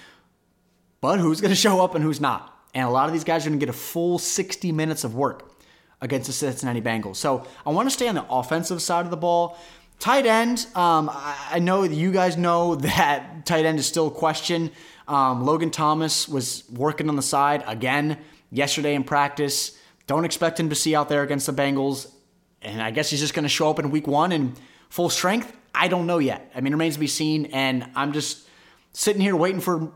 But 1.01 1.19
who's 1.19 1.41
going 1.41 1.50
to 1.50 1.56
show 1.56 1.83
up 1.83 1.95
and 1.95 2.03
who's 2.03 2.21
not? 2.21 2.53
And 2.75 2.88
a 2.88 2.91
lot 2.91 3.07
of 3.07 3.13
these 3.13 3.24
guys 3.24 3.45
are 3.45 3.50
going 3.50 3.59
to 3.59 3.65
get 3.65 3.74
a 3.74 3.77
full 3.77 4.19
60 4.19 4.71
minutes 4.71 5.03
of 5.03 5.15
work 5.15 5.51
against 6.00 6.27
the 6.27 6.33
Cincinnati 6.33 6.79
Bengals. 6.79 7.15
So 7.15 7.47
I 7.65 7.71
want 7.71 7.88
to 7.88 7.91
stay 7.91 8.07
on 8.07 8.13
the 8.13 8.25
offensive 8.29 8.81
side 8.81 9.06
of 9.06 9.09
the 9.09 9.18
ball. 9.18 9.57
Tight 9.97 10.27
end, 10.27 10.68
um, 10.75 11.09
I 11.12 11.57
know 11.59 11.81
you 11.81 12.12
guys 12.12 12.38
know 12.38 12.75
that 12.75 13.47
tight 13.47 13.65
end 13.65 13.80
is 13.80 13.88
still 13.88 14.07
a 14.07 14.12
question. 14.12 14.69
Um, 15.07 15.44
Logan 15.44 15.71
Thomas 15.71 16.27
was 16.27 16.63
working 16.69 17.09
on 17.09 17.15
the 17.15 17.23
side 17.23 17.63
again 17.65 18.19
yesterday 18.51 18.94
in 18.94 19.03
practice. 19.03 19.75
Don't 20.06 20.23
expect 20.23 20.59
him 20.59 20.69
to 20.69 20.75
see 20.75 20.94
out 20.94 21.09
there 21.09 21.23
against 21.23 21.47
the 21.47 21.53
Bengals. 21.53 22.12
And 22.62 22.81
I 22.81 22.92
guess 22.92 23.09
he's 23.09 23.19
just 23.19 23.33
going 23.33 23.44
to 23.44 23.50
show 23.50 23.69
up 23.69 23.80
in 23.80 23.92
week 23.92 24.07
one 24.07 24.31
in 24.31 24.56
full 24.89 25.09
strength. 25.09 25.56
I 25.74 25.88
don't 25.88 26.07
know 26.07 26.18
yet. 26.18 26.51
I 26.56 26.62
mean, 26.62 26.74
it 26.74 26.75
remains 26.75 26.95
to 26.95 27.00
be 27.00 27.07
seen. 27.07 27.48
And 27.48 27.89
I'm 27.95 28.13
just 28.13 28.47
sitting 28.94 29.21
here 29.21 29.35
waiting 29.35 29.61
for 29.61 29.92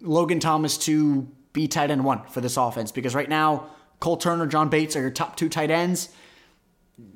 Logan 0.00 0.40
Thomas 0.40 0.78
to 0.78 1.28
be 1.52 1.66
tight 1.66 1.90
end 1.90 2.04
one 2.04 2.26
for 2.28 2.40
this 2.40 2.56
offense 2.56 2.92
because 2.92 3.14
right 3.14 3.28
now, 3.28 3.70
Cole 4.00 4.16
Turner, 4.16 4.46
John 4.46 4.68
Bates 4.68 4.94
are 4.94 5.00
your 5.00 5.10
top 5.10 5.36
two 5.36 5.48
tight 5.48 5.72
ends 5.72 6.10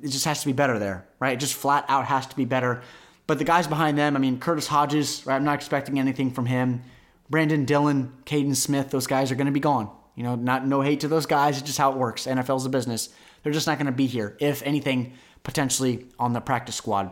it 0.01 0.09
just 0.09 0.25
has 0.25 0.41
to 0.41 0.45
be 0.45 0.53
better 0.53 0.79
there, 0.79 1.05
right? 1.19 1.33
It 1.33 1.39
just 1.39 1.53
flat 1.53 1.85
out 1.87 2.05
has 2.05 2.27
to 2.27 2.35
be 2.35 2.45
better. 2.45 2.81
But 3.27 3.37
the 3.37 3.45
guys 3.45 3.67
behind 3.67 3.97
them, 3.97 4.15
I 4.15 4.19
mean, 4.19 4.39
Curtis 4.39 4.67
Hodges, 4.67 5.25
right? 5.25 5.35
I'm 5.35 5.43
not 5.43 5.55
expecting 5.55 5.99
anything 5.99 6.31
from 6.31 6.45
him. 6.45 6.81
Brandon 7.29 7.65
Dillon, 7.65 8.13
Kaden 8.25 8.55
Smith, 8.55 8.89
those 8.91 9.07
guys 9.07 9.31
are 9.31 9.35
going 9.35 9.47
to 9.47 9.51
be 9.51 9.59
gone. 9.59 9.89
You 10.15 10.23
know, 10.23 10.35
not 10.35 10.67
no 10.67 10.81
hate 10.81 10.99
to 11.01 11.07
those 11.07 11.25
guys. 11.25 11.57
It's 11.57 11.65
just 11.65 11.77
how 11.77 11.91
it 11.91 11.97
works. 11.97 12.27
NFL's 12.27 12.65
a 12.65 12.69
business. 12.69 13.09
They're 13.43 13.53
just 13.53 13.67
not 13.67 13.77
going 13.77 13.87
to 13.87 13.91
be 13.91 14.07
here. 14.07 14.37
If 14.39 14.63
anything, 14.63 15.13
potentially 15.43 16.07
on 16.17 16.33
the 16.33 16.41
practice 16.41 16.75
squad. 16.75 17.11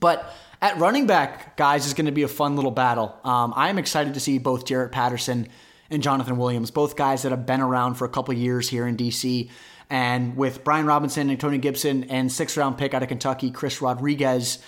But 0.00 0.32
at 0.60 0.78
running 0.78 1.06
back, 1.06 1.56
guys, 1.56 1.86
is 1.86 1.94
going 1.94 2.06
to 2.06 2.12
be 2.12 2.22
a 2.22 2.28
fun 2.28 2.56
little 2.56 2.70
battle. 2.70 3.16
Um, 3.24 3.52
I'm 3.54 3.78
excited 3.78 4.14
to 4.14 4.20
see 4.20 4.38
both 4.38 4.64
Jaret 4.64 4.92
Patterson 4.92 5.48
and 5.90 6.02
Jonathan 6.02 6.38
Williams, 6.38 6.70
both 6.70 6.96
guys 6.96 7.22
that 7.22 7.30
have 7.30 7.44
been 7.44 7.60
around 7.60 7.94
for 7.94 8.06
a 8.06 8.08
couple 8.08 8.32
years 8.34 8.68
here 8.68 8.86
in 8.86 8.96
DC. 8.96 9.50
And 9.90 10.36
with 10.36 10.64
Brian 10.64 10.86
Robinson 10.86 11.28
and 11.28 11.38
Tony 11.38 11.58
Gibson 11.58 12.04
and 12.04 12.32
sixth 12.32 12.56
round 12.56 12.78
pick 12.78 12.94
out 12.94 13.02
of 13.02 13.10
Kentucky, 13.10 13.50
Chris 13.50 13.82
Rodriguez, 13.82 14.58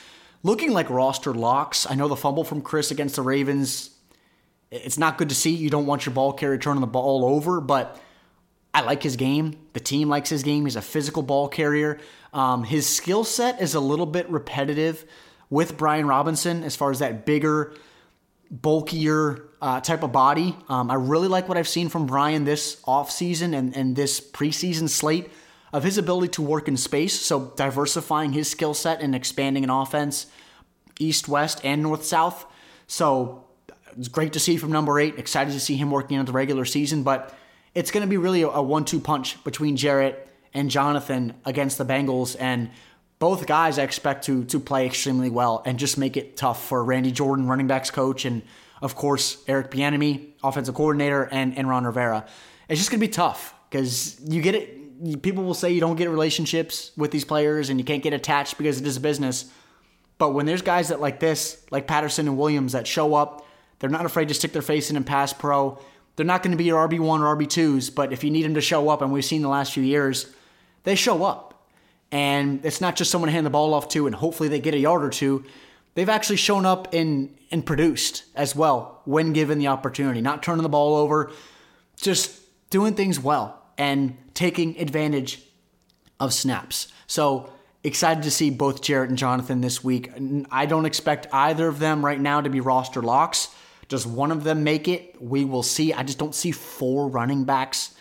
looking 0.42 0.72
like 0.72 0.90
roster 0.90 1.32
locks. 1.32 1.86
I 1.88 1.94
know 1.94 2.08
the 2.08 2.16
fumble 2.16 2.44
from 2.44 2.60
Chris 2.60 2.90
against 2.90 3.16
the 3.16 3.22
Ravens. 3.22 3.90
It's 4.70 4.98
not 4.98 5.16
good 5.16 5.30
to 5.30 5.34
see. 5.34 5.54
You 5.54 5.70
don't 5.70 5.86
want 5.86 6.04
your 6.04 6.14
ball 6.14 6.34
carrier 6.34 6.58
turning 6.58 6.82
the 6.82 6.86
ball 6.86 7.24
over, 7.24 7.60
but 7.60 7.98
I 8.74 8.80
like 8.80 9.02
his 9.02 9.14
game. 9.16 9.56
The 9.72 9.80
team 9.80 10.08
likes 10.08 10.28
his 10.28 10.42
game. 10.42 10.64
He's 10.64 10.76
a 10.76 10.82
physical 10.82 11.22
ball 11.22 11.48
carrier. 11.48 12.00
Um, 12.32 12.64
his 12.64 12.88
skill 12.88 13.22
set 13.22 13.62
is 13.62 13.74
a 13.74 13.80
little 13.80 14.06
bit 14.06 14.28
repetitive 14.28 15.06
with 15.48 15.76
Brian 15.76 16.08
Robinson 16.08 16.64
as 16.64 16.74
far 16.74 16.90
as 16.90 16.98
that 16.98 17.24
bigger, 17.24 17.74
bulkier 18.50 19.44
uh, 19.62 19.80
type 19.80 20.02
of 20.02 20.10
body. 20.10 20.56
Um, 20.68 20.90
I 20.90 20.94
really 20.94 21.28
like 21.28 21.48
what 21.48 21.56
I've 21.56 21.68
seen 21.68 21.88
from 21.88 22.06
Brian 22.06 22.44
this 22.44 22.80
offseason 22.82 23.56
and, 23.56 23.76
and 23.76 23.94
this 23.94 24.20
preseason 24.20 24.88
slate 24.88 25.30
of 25.72 25.84
his 25.84 25.96
ability 25.96 26.28
to 26.28 26.42
work 26.42 26.66
in 26.66 26.76
space. 26.76 27.18
So 27.18 27.52
diversifying 27.56 28.32
his 28.32 28.50
skill 28.50 28.74
set 28.74 29.00
and 29.00 29.14
expanding 29.14 29.62
an 29.62 29.70
offense 29.70 30.26
east, 30.98 31.28
west, 31.28 31.60
and 31.64 31.82
north, 31.82 32.04
south. 32.04 32.46
So 32.86 33.44
it's 33.96 34.08
great 34.08 34.32
to 34.34 34.40
see 34.40 34.56
from 34.56 34.70
number 34.72 34.98
eight. 35.00 35.18
Excited 35.18 35.52
to 35.52 35.60
see 35.60 35.76
him 35.76 35.90
working 35.90 36.18
into 36.18 36.30
the 36.30 36.36
regular 36.36 36.64
season, 36.64 37.02
but 37.02 37.34
it's 37.74 37.90
going 37.90 38.02
to 38.02 38.08
be 38.08 38.16
really 38.16 38.42
a, 38.42 38.48
a 38.48 38.62
one 38.62 38.84
two 38.84 39.00
punch 39.00 39.42
between 39.44 39.76
Jaret 39.76 40.16
and 40.52 40.70
Jonathan 40.70 41.34
against 41.44 41.78
the 41.78 41.84
Bengals. 41.84 42.36
And 42.38 42.70
both 43.18 43.46
guys 43.46 43.78
I 43.78 43.82
expect 43.82 44.24
to 44.26 44.44
to 44.44 44.60
play 44.60 44.86
extremely 44.86 45.30
well 45.30 45.62
and 45.66 45.78
just 45.78 45.98
make 45.98 46.16
it 46.16 46.36
tough 46.36 46.64
for 46.66 46.82
Randy 46.84 47.12
Jordan, 47.12 47.46
running 47.46 47.66
backs 47.66 47.90
coach, 47.90 48.24
and 48.24 48.42
of 48.82 48.94
course 48.94 49.42
Eric 49.48 49.70
Bieniemy, 49.70 50.32
offensive 50.42 50.74
coordinator, 50.74 51.28
and 51.30 51.56
and 51.56 51.68
Ron 51.68 51.84
Rivera. 51.84 52.26
It's 52.68 52.80
just 52.80 52.90
gonna 52.90 53.00
be 53.00 53.08
tough 53.08 53.54
because 53.70 54.20
you 54.20 54.42
get 54.42 54.54
it. 54.54 55.22
People 55.22 55.42
will 55.44 55.54
say 55.54 55.72
you 55.72 55.80
don't 55.80 55.96
get 55.96 56.08
relationships 56.08 56.92
with 56.96 57.10
these 57.10 57.24
players 57.24 57.68
and 57.68 57.80
you 57.80 57.84
can't 57.84 58.02
get 58.02 58.12
attached 58.12 58.56
because 58.56 58.80
it 58.80 58.86
is 58.86 58.96
a 58.96 59.00
business. 59.00 59.50
But 60.18 60.30
when 60.30 60.46
there's 60.46 60.62
guys 60.62 60.88
that 60.88 61.00
like 61.00 61.18
this, 61.18 61.64
like 61.70 61.88
Patterson 61.88 62.28
and 62.28 62.38
Williams, 62.38 62.72
that 62.72 62.86
show 62.86 63.14
up, 63.14 63.44
they're 63.80 63.90
not 63.90 64.06
afraid 64.06 64.28
to 64.28 64.34
stick 64.34 64.52
their 64.52 64.62
face 64.62 64.90
in 64.90 64.96
and 64.96 65.04
pass 65.04 65.32
pro. 65.32 65.80
They're 66.16 66.26
not 66.26 66.42
going 66.42 66.52
to 66.52 66.56
be 66.56 66.64
your 66.64 66.88
RB1 66.88 67.20
or 67.20 67.36
RB2s, 67.36 67.94
but 67.94 68.12
if 68.12 68.22
you 68.22 68.30
need 68.30 68.44
them 68.44 68.54
to 68.54 68.60
show 68.60 68.88
up, 68.88 69.02
and 69.02 69.12
we've 69.12 69.24
seen 69.24 69.42
the 69.42 69.48
last 69.48 69.72
few 69.72 69.82
years, 69.82 70.32
they 70.84 70.94
show 70.94 71.24
up. 71.24 71.68
And 72.12 72.64
it's 72.64 72.80
not 72.80 72.94
just 72.94 73.10
someone 73.10 73.28
to 73.28 73.32
hand 73.32 73.44
the 73.44 73.50
ball 73.50 73.74
off 73.74 73.88
to 73.88 74.06
and 74.06 74.14
hopefully 74.14 74.48
they 74.48 74.60
get 74.60 74.74
a 74.74 74.78
yard 74.78 75.02
or 75.02 75.10
two. 75.10 75.44
They've 75.94 76.08
actually 76.08 76.36
shown 76.36 76.64
up 76.64 76.94
and, 76.94 77.36
and 77.50 77.66
produced 77.66 78.24
as 78.36 78.54
well 78.54 79.00
when 79.04 79.32
given 79.32 79.58
the 79.58 79.66
opportunity, 79.68 80.20
not 80.20 80.42
turning 80.42 80.62
the 80.62 80.68
ball 80.68 80.96
over, 80.96 81.32
just 81.96 82.40
doing 82.70 82.94
things 82.94 83.18
well 83.18 83.60
and 83.78 84.16
taking 84.34 84.78
advantage 84.78 85.42
of 86.20 86.32
snaps. 86.32 86.88
So 87.06 87.52
excited 87.82 88.22
to 88.24 88.30
see 88.30 88.50
both 88.50 88.82
Jaret 88.82 89.08
and 89.08 89.18
Jonathan 89.18 89.60
this 89.60 89.82
week. 89.82 90.10
I 90.50 90.66
don't 90.66 90.86
expect 90.86 91.26
either 91.32 91.68
of 91.68 91.78
them 91.78 92.04
right 92.04 92.20
now 92.20 92.40
to 92.40 92.50
be 92.50 92.60
roster 92.60 93.02
locks. 93.02 93.48
Does 93.88 94.06
one 94.06 94.30
of 94.30 94.44
them 94.44 94.64
make 94.64 94.88
it? 94.88 95.20
We 95.20 95.44
will 95.44 95.62
see. 95.62 95.92
I 95.92 96.02
just 96.02 96.18
don't 96.18 96.34
see 96.34 96.50
four 96.50 97.08
running 97.08 97.44
backs 97.44 97.94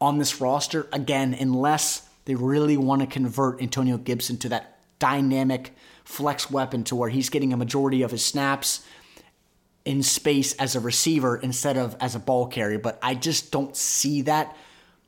on 0.00 0.18
this 0.18 0.40
roster 0.40 0.88
again, 0.92 1.34
unless 1.34 2.08
they 2.24 2.34
really 2.34 2.76
want 2.76 3.00
to 3.00 3.06
convert 3.06 3.62
Antonio 3.62 3.96
Gibson 3.96 4.36
to 4.38 4.48
that 4.50 4.78
dynamic 4.98 5.72
flex 6.04 6.50
weapon 6.50 6.84
to 6.84 6.96
where 6.96 7.08
he's 7.08 7.30
getting 7.30 7.52
a 7.52 7.56
majority 7.56 8.02
of 8.02 8.10
his 8.10 8.24
snaps 8.24 8.84
in 9.84 10.02
space 10.02 10.52
as 10.54 10.76
a 10.76 10.80
receiver 10.80 11.36
instead 11.36 11.76
of 11.76 11.96
as 12.00 12.14
a 12.14 12.18
ball 12.18 12.46
carrier. 12.46 12.78
But 12.78 12.98
I 13.02 13.14
just 13.14 13.50
don't 13.50 13.76
see 13.76 14.22
that 14.22 14.56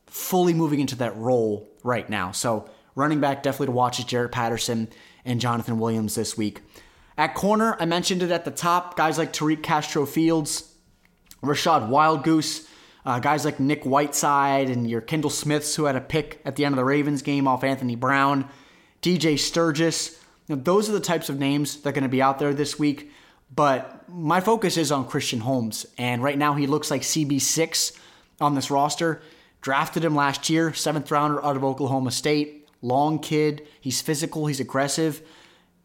fully 0.07 0.55
moving 0.55 0.81
into 0.81 0.97
that 0.97 1.17
role 1.17 1.69
right 1.83 2.09
now. 2.09 2.33
So 2.33 2.69
running 2.95 3.21
back 3.21 3.43
definitely 3.43 3.67
to 3.67 3.73
watch 3.73 3.99
is 3.99 4.05
Jaret 4.07 4.33
Patterson 4.33 4.89
and 5.25 5.41
Jonathan 5.41 5.79
Williams 5.79 6.15
this 6.15 6.37
week. 6.37 6.63
At 7.21 7.35
corner, 7.35 7.77
I 7.79 7.85
mentioned 7.85 8.23
it 8.23 8.31
at 8.31 8.47
the 8.47 8.51
top. 8.51 8.97
Guys 8.97 9.19
like 9.19 9.31
Tariq 9.31 9.63
Castro 9.63 10.07
Fields, 10.07 10.73
Rachad 11.43 11.91
Wildgoose, 11.91 12.67
uh, 13.05 13.19
guys 13.19 13.45
like 13.45 13.61
Nick 13.61 13.85
Whiteside, 13.85 14.71
and 14.71 14.89
your 14.89 15.03
Kendall 15.03 15.29
Smiths, 15.29 15.77
who 15.77 15.85
had 15.85 15.97
a 15.97 16.01
pick 16.01 16.41
at 16.47 16.57
the 16.57 16.65
end 16.65 16.73
of 16.73 16.77
the 16.79 16.85
Ravens 16.87 17.21
game 17.21 17.47
off 17.47 17.63
Anthony 17.63 17.95
Brown, 17.95 18.49
DJ 19.03 19.39
Sturgis. 19.39 20.19
Now, 20.49 20.55
those 20.55 20.89
are 20.89 20.93
the 20.93 20.99
types 20.99 21.29
of 21.29 21.39
names 21.39 21.83
that 21.83 21.91
are 21.91 21.93
going 21.93 22.05
to 22.05 22.09
be 22.09 22.23
out 22.23 22.39
there 22.39 22.55
this 22.55 22.79
week. 22.79 23.13
But 23.55 24.09
my 24.09 24.41
focus 24.41 24.79
is 24.79 24.91
on 24.91 25.07
Christian 25.07 25.41
Holmes. 25.41 25.85
And 25.99 26.23
right 26.23 26.39
now, 26.39 26.55
he 26.55 26.67
looks 26.67 26.91
like 26.91 27.03
CB6 27.03 27.99
on 28.41 28.55
this 28.55 28.71
roster. 28.71 29.21
Drafted 29.61 30.07
him 30.07 30.17
last 30.17 30.49
year, 30.49 30.73
seventh 30.73 31.11
rounder 31.11 31.45
out 31.45 31.57
of 31.57 31.65
Oklahoma 31.65 32.13
State. 32.13 32.67
Long 32.81 33.19
kid. 33.19 33.69
He's 33.79 34.01
physical, 34.01 34.47
he's 34.47 34.59
aggressive. 34.59 35.21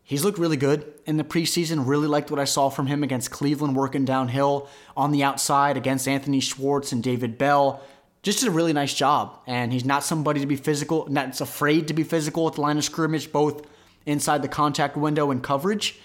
He's 0.08 0.24
looked 0.24 0.38
really 0.38 0.56
good 0.56 0.94
in 1.08 1.18
the 1.18 1.24
preseason. 1.24 1.88
Really 1.88 2.08
liked 2.08 2.30
what 2.30 2.40
I 2.40 2.46
saw 2.46 2.70
from 2.70 2.86
him 2.86 3.02
against 3.02 3.32
Cleveland, 3.32 3.76
working 3.76 4.06
downhill 4.06 4.70
on 4.96 5.12
the 5.12 5.24
outside 5.24 5.78
against 5.78 6.08
Anthony 6.08 6.40
Schwartz 6.40 6.92
and 6.92 7.02
David 7.02 7.40
Bell. 7.40 7.82
Just 8.22 8.40
did 8.40 8.50
a 8.50 8.52
really 8.52 8.72
nice 8.72 8.94
job. 8.94 9.40
And 9.48 9.74
he's 9.74 9.84
not 9.84 10.04
somebody 10.04 10.42
to 10.42 10.46
be 10.46 10.58
physical, 10.58 11.08
not 11.10 11.42
afraid 11.42 11.88
to 11.88 11.96
be 11.96 12.04
physical 12.04 12.48
at 12.48 12.54
the 12.54 12.62
line 12.62 12.78
of 12.78 12.84
scrimmage, 12.84 13.32
both 13.32 13.66
inside 14.06 14.44
the 14.44 14.48
contact 14.48 14.96
window 14.96 15.32
and 15.32 15.42
coverage 15.42 16.00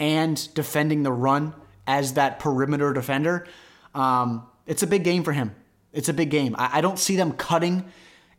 and 0.00 0.52
defending 0.54 1.02
the 1.02 1.12
run 1.12 1.54
as 1.86 2.14
that 2.14 2.38
perimeter 2.38 2.94
defender. 2.94 3.46
Um, 3.94 4.46
it's 4.66 4.82
a 4.82 4.86
big 4.86 5.04
game 5.04 5.24
for 5.24 5.32
him. 5.32 5.54
It's 5.92 6.08
a 6.08 6.14
big 6.14 6.30
game. 6.30 6.56
I, 6.58 6.78
I 6.78 6.80
don't 6.80 6.98
see 6.98 7.16
them 7.16 7.32
cutting 7.32 7.84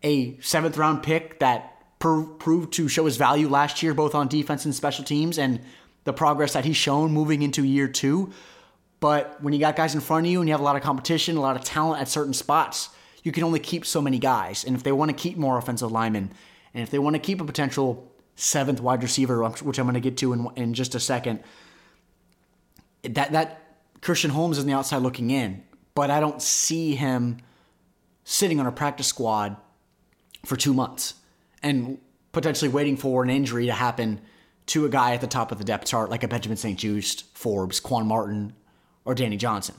a 0.01 0.39
seventh 0.39 0.75
round 0.75 1.03
pick 1.03 1.39
that 1.39 1.72
proved 2.03 2.73
to 2.73 2.89
show 2.89 3.05
his 3.05 3.15
value 3.15 3.47
last 3.47 3.81
year, 3.81 3.93
both 3.93 4.13
on 4.13 4.27
defense 4.27 4.65
and 4.65 4.75
special 4.75 5.05
teams, 5.05 5.39
and 5.39 5.61
the 6.03 6.11
progress 6.11 6.51
that 6.51 6.65
he's 6.65 6.75
shown 6.75 7.13
moving 7.13 7.41
into 7.41 7.63
year 7.63 7.87
two. 7.87 8.33
But 8.99 9.41
when 9.41 9.53
you 9.53 9.59
got 9.59 9.77
guys 9.77 9.95
in 9.95 10.01
front 10.01 10.25
of 10.25 10.31
you 10.31 10.41
and 10.41 10.49
you 10.49 10.53
have 10.53 10.59
a 10.59 10.65
lot 10.65 10.75
of 10.75 10.81
competition, 10.81 11.37
a 11.37 11.41
lot 11.41 11.55
of 11.55 11.63
talent 11.63 12.01
at 12.01 12.09
certain 12.09 12.33
spots, 12.33 12.89
you 13.23 13.31
can 13.31 13.45
only 13.45 13.59
keep 13.59 13.85
so 13.85 14.01
many 14.01 14.19
guys. 14.19 14.65
And 14.65 14.75
if 14.75 14.83
they 14.83 14.91
want 14.91 15.11
to 15.11 15.15
keep 15.15 15.37
more 15.37 15.57
offensive 15.57 15.93
linemen, 15.93 16.33
and 16.73 16.83
if 16.83 16.89
they 16.89 16.99
want 16.99 17.15
to 17.15 17.21
keep 17.21 17.39
a 17.39 17.45
potential 17.45 18.11
seventh 18.35 18.81
wide 18.81 19.01
receiver, 19.01 19.41
which 19.47 19.79
I'm 19.79 19.85
going 19.85 19.93
to 19.93 20.01
get 20.01 20.17
to 20.17 20.33
in, 20.33 20.47
in 20.57 20.73
just 20.73 20.95
a 20.95 20.99
second, 20.99 21.41
that 23.03 23.31
that 23.31 23.77
Christian 24.01 24.31
Holmes 24.31 24.57
is 24.57 24.65
on 24.65 24.67
the 24.67 24.73
outside 24.73 24.97
looking 24.97 25.31
in, 25.31 25.63
but 25.95 26.11
I 26.11 26.19
don't 26.19 26.41
see 26.41 26.95
him 26.95 27.37
sitting 28.25 28.59
on 28.59 28.65
a 28.65 28.73
practice 28.73 29.07
squad 29.07 29.55
for 30.45 30.57
two 30.57 30.73
months 30.73 31.13
and 31.63 31.97
potentially 32.31 32.69
waiting 32.69 32.97
for 32.97 33.23
an 33.23 33.29
injury 33.29 33.65
to 33.65 33.73
happen 33.73 34.21
to 34.67 34.85
a 34.85 34.89
guy 34.89 35.13
at 35.13 35.21
the 35.21 35.27
top 35.27 35.51
of 35.51 35.57
the 35.57 35.63
depth 35.63 35.85
chart 35.85 36.09
like 36.09 36.23
a 36.23 36.27
Benjamin 36.27 36.57
St-Juste, 36.57 37.25
Forbes, 37.33 37.79
Quan 37.79 38.05
Martin, 38.05 38.53
or 39.05 39.15
Danny 39.15 39.37
Johnson. 39.37 39.75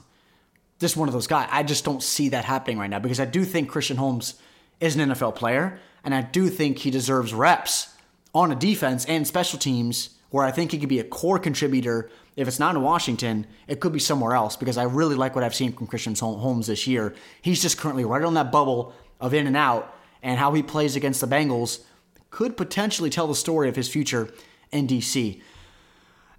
Just 0.79 0.97
one 0.97 1.07
of 1.07 1.13
those 1.13 1.27
guys. 1.27 1.47
I 1.51 1.63
just 1.63 1.85
don't 1.85 2.03
see 2.03 2.29
that 2.29 2.45
happening 2.45 2.77
right 2.77 2.89
now 2.89 2.99
because 2.99 3.19
I 3.19 3.25
do 3.25 3.45
think 3.45 3.69
Christian 3.69 3.97
Holmes 3.97 4.35
is 4.79 4.95
an 4.95 5.09
NFL 5.09 5.35
player, 5.35 5.79
and 6.03 6.13
I 6.13 6.21
do 6.21 6.49
think 6.49 6.79
he 6.79 6.91
deserves 6.91 7.33
reps 7.33 7.89
on 8.33 8.51
a 8.51 8.55
defense 8.55 9.05
and 9.05 9.25
special 9.25 9.57
teams 9.57 10.09
where 10.29 10.45
I 10.45 10.51
think 10.51 10.71
he 10.71 10.77
could 10.77 10.89
be 10.89 10.99
a 10.99 11.03
core 11.03 11.39
contributor. 11.39 12.09
If 12.35 12.47
it's 12.47 12.59
not 12.59 12.75
in 12.75 12.81
Washington, 12.81 13.47
it 13.67 13.79
could 13.79 13.93
be 13.93 13.99
somewhere 13.99 14.33
else 14.33 14.57
because 14.57 14.77
I 14.77 14.83
really 14.83 15.15
like 15.15 15.33
what 15.33 15.45
I've 15.45 15.55
seen 15.55 15.71
from 15.71 15.87
Christian 15.87 16.13
Holmes 16.13 16.67
this 16.67 16.85
year. 16.85 17.15
He's 17.41 17.61
just 17.61 17.77
currently 17.77 18.03
right 18.03 18.21
on 18.21 18.33
that 18.33 18.51
bubble 18.51 18.93
of 19.21 19.33
in 19.33 19.47
and 19.47 19.55
out, 19.55 19.95
and 20.25 20.39
how 20.39 20.51
he 20.53 20.63
plays 20.63 20.95
against 20.95 21.21
the 21.21 21.27
Bengals 21.27 21.83
could 22.31 22.57
potentially 22.57 23.11
tell 23.11 23.27
the 23.27 23.35
story 23.35 23.69
of 23.69 23.75
his 23.75 23.87
future 23.87 24.33
in 24.71 24.87
DC. 24.87 25.39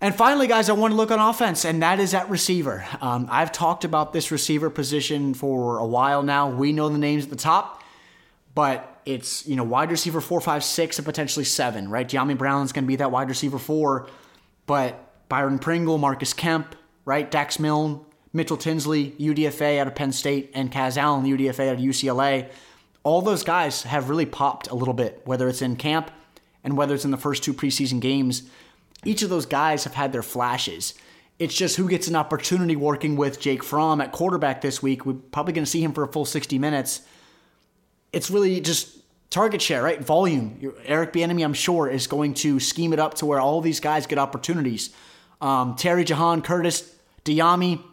And 0.00 0.14
finally, 0.14 0.48
guys, 0.48 0.68
I 0.68 0.72
want 0.72 0.90
to 0.90 0.96
look 0.96 1.12
on 1.12 1.20
offense, 1.20 1.64
and 1.64 1.80
that 1.82 2.00
is 2.00 2.12
at 2.12 2.28
receiver. 2.28 2.84
Um, 3.00 3.28
I've 3.30 3.52
talked 3.52 3.84
about 3.84 4.12
this 4.12 4.30
receiver 4.30 4.70
position 4.70 5.32
for 5.32 5.78
a 5.78 5.86
while 5.86 6.22
now. 6.22 6.50
We 6.50 6.72
know 6.72 6.88
the 6.88 6.98
names 6.98 7.24
at 7.24 7.30
the 7.30 7.36
top, 7.36 7.82
but 8.54 9.00
it's 9.06 9.46
you 9.46 9.54
know 9.54 9.64
wide 9.64 9.90
receiver 9.90 10.20
four, 10.20 10.40
five, 10.40 10.64
six, 10.64 10.98
and 10.98 11.06
potentially 11.06 11.44
seven. 11.44 11.88
Right? 11.88 12.06
Dyami 12.06 12.36
Brown's 12.36 12.72
going 12.72 12.84
to 12.84 12.88
be 12.88 12.96
that 12.96 13.12
wide 13.12 13.28
receiver 13.28 13.58
four, 13.58 14.08
but 14.66 15.28
Byron 15.28 15.60
Pringle, 15.60 15.96
Marcus 15.96 16.32
Kemp, 16.34 16.74
right? 17.04 17.30
Dax 17.30 17.58
Milne, 17.58 18.04
Mitchell 18.32 18.58
Tinsley, 18.58 19.12
UDFA 19.12 19.78
out 19.78 19.86
of 19.86 19.94
Penn 19.94 20.12
State, 20.12 20.50
and 20.54 20.70
Kaz 20.70 20.98
Allen, 20.98 21.24
UDFA 21.24 21.68
out 21.68 21.76
of 21.76 21.80
UCLA 21.80 22.50
all 23.06 23.22
those 23.22 23.44
guys 23.44 23.84
have 23.84 24.10
really 24.10 24.26
popped 24.26 24.66
a 24.66 24.74
little 24.74 24.92
bit, 24.92 25.22
whether 25.24 25.48
it's 25.48 25.62
in 25.62 25.76
camp 25.76 26.10
and 26.64 26.76
whether 26.76 26.92
it's 26.92 27.04
in 27.04 27.12
the 27.12 27.16
first 27.16 27.44
two 27.44 27.54
preseason 27.54 28.00
games. 28.00 28.42
Each 29.04 29.22
of 29.22 29.30
those 29.30 29.46
guys 29.46 29.84
have 29.84 29.94
had 29.94 30.12
their 30.12 30.24
flashes. 30.24 30.92
It's 31.38 31.54
just 31.54 31.76
who 31.76 31.88
gets 31.88 32.08
an 32.08 32.16
opportunity 32.16 32.74
working 32.74 33.14
with 33.14 33.38
Jake 33.38 33.62
Fromm 33.62 34.00
at 34.00 34.10
quarterback 34.10 34.60
this 34.60 34.82
week. 34.82 35.06
We're 35.06 35.12
probably 35.12 35.52
going 35.52 35.64
to 35.64 35.70
see 35.70 35.84
him 35.84 35.92
for 35.92 36.02
a 36.02 36.08
full 36.08 36.24
60 36.24 36.58
minutes. 36.58 37.02
It's 38.12 38.28
really 38.28 38.60
just 38.60 38.98
target 39.30 39.62
share, 39.62 39.84
right? 39.84 40.02
Volume. 40.02 40.74
Eric 40.84 41.12
Bieniemy, 41.12 41.44
I'm 41.44 41.54
sure, 41.54 41.88
is 41.88 42.08
going 42.08 42.34
to 42.34 42.58
scheme 42.58 42.92
it 42.92 42.98
up 42.98 43.14
to 43.14 43.26
where 43.26 43.38
all 43.38 43.60
these 43.60 43.78
guys 43.78 44.08
get 44.08 44.18
opportunities. 44.18 44.90
Um, 45.40 45.76
Terry 45.76 46.02
Jahan, 46.02 46.42
Curtis, 46.42 46.92
Dyami, 47.24 47.84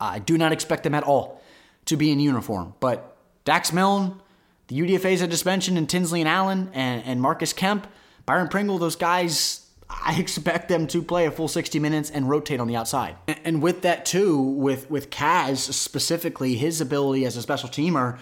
I 0.00 0.20
do 0.20 0.38
not 0.38 0.52
expect 0.52 0.84
them 0.84 0.94
at 0.94 1.02
all 1.02 1.42
to 1.84 1.98
be 1.98 2.10
in 2.10 2.18
uniform. 2.18 2.72
But 2.80 3.11
Dax 3.44 3.72
Milne, 3.72 4.20
the 4.68 4.78
UDFAs 4.78 5.22
I 5.22 5.26
just 5.26 5.44
mentioned, 5.44 5.78
and 5.78 5.88
Tinsley 5.88 6.20
and 6.20 6.28
Allen, 6.28 6.70
and, 6.72 7.02
and 7.04 7.20
Marcus 7.20 7.52
Kemp, 7.52 7.86
Byron 8.26 8.48
Pringle, 8.48 8.78
those 8.78 8.96
guys, 8.96 9.66
I 9.90 10.16
expect 10.20 10.68
them 10.68 10.86
to 10.88 11.02
play 11.02 11.26
a 11.26 11.30
full 11.30 11.48
60 11.48 11.78
minutes 11.78 12.10
and 12.10 12.28
rotate 12.28 12.60
on 12.60 12.68
the 12.68 12.76
outside. 12.76 13.16
And, 13.26 13.38
and 13.44 13.62
with 13.62 13.82
that, 13.82 14.06
too, 14.06 14.38
with, 14.40 14.90
with 14.90 15.10
Kaz 15.10 15.72
specifically, 15.72 16.54
his 16.54 16.80
ability 16.80 17.24
as 17.24 17.36
a 17.36 17.42
special 17.42 17.68
teamer, 17.68 18.18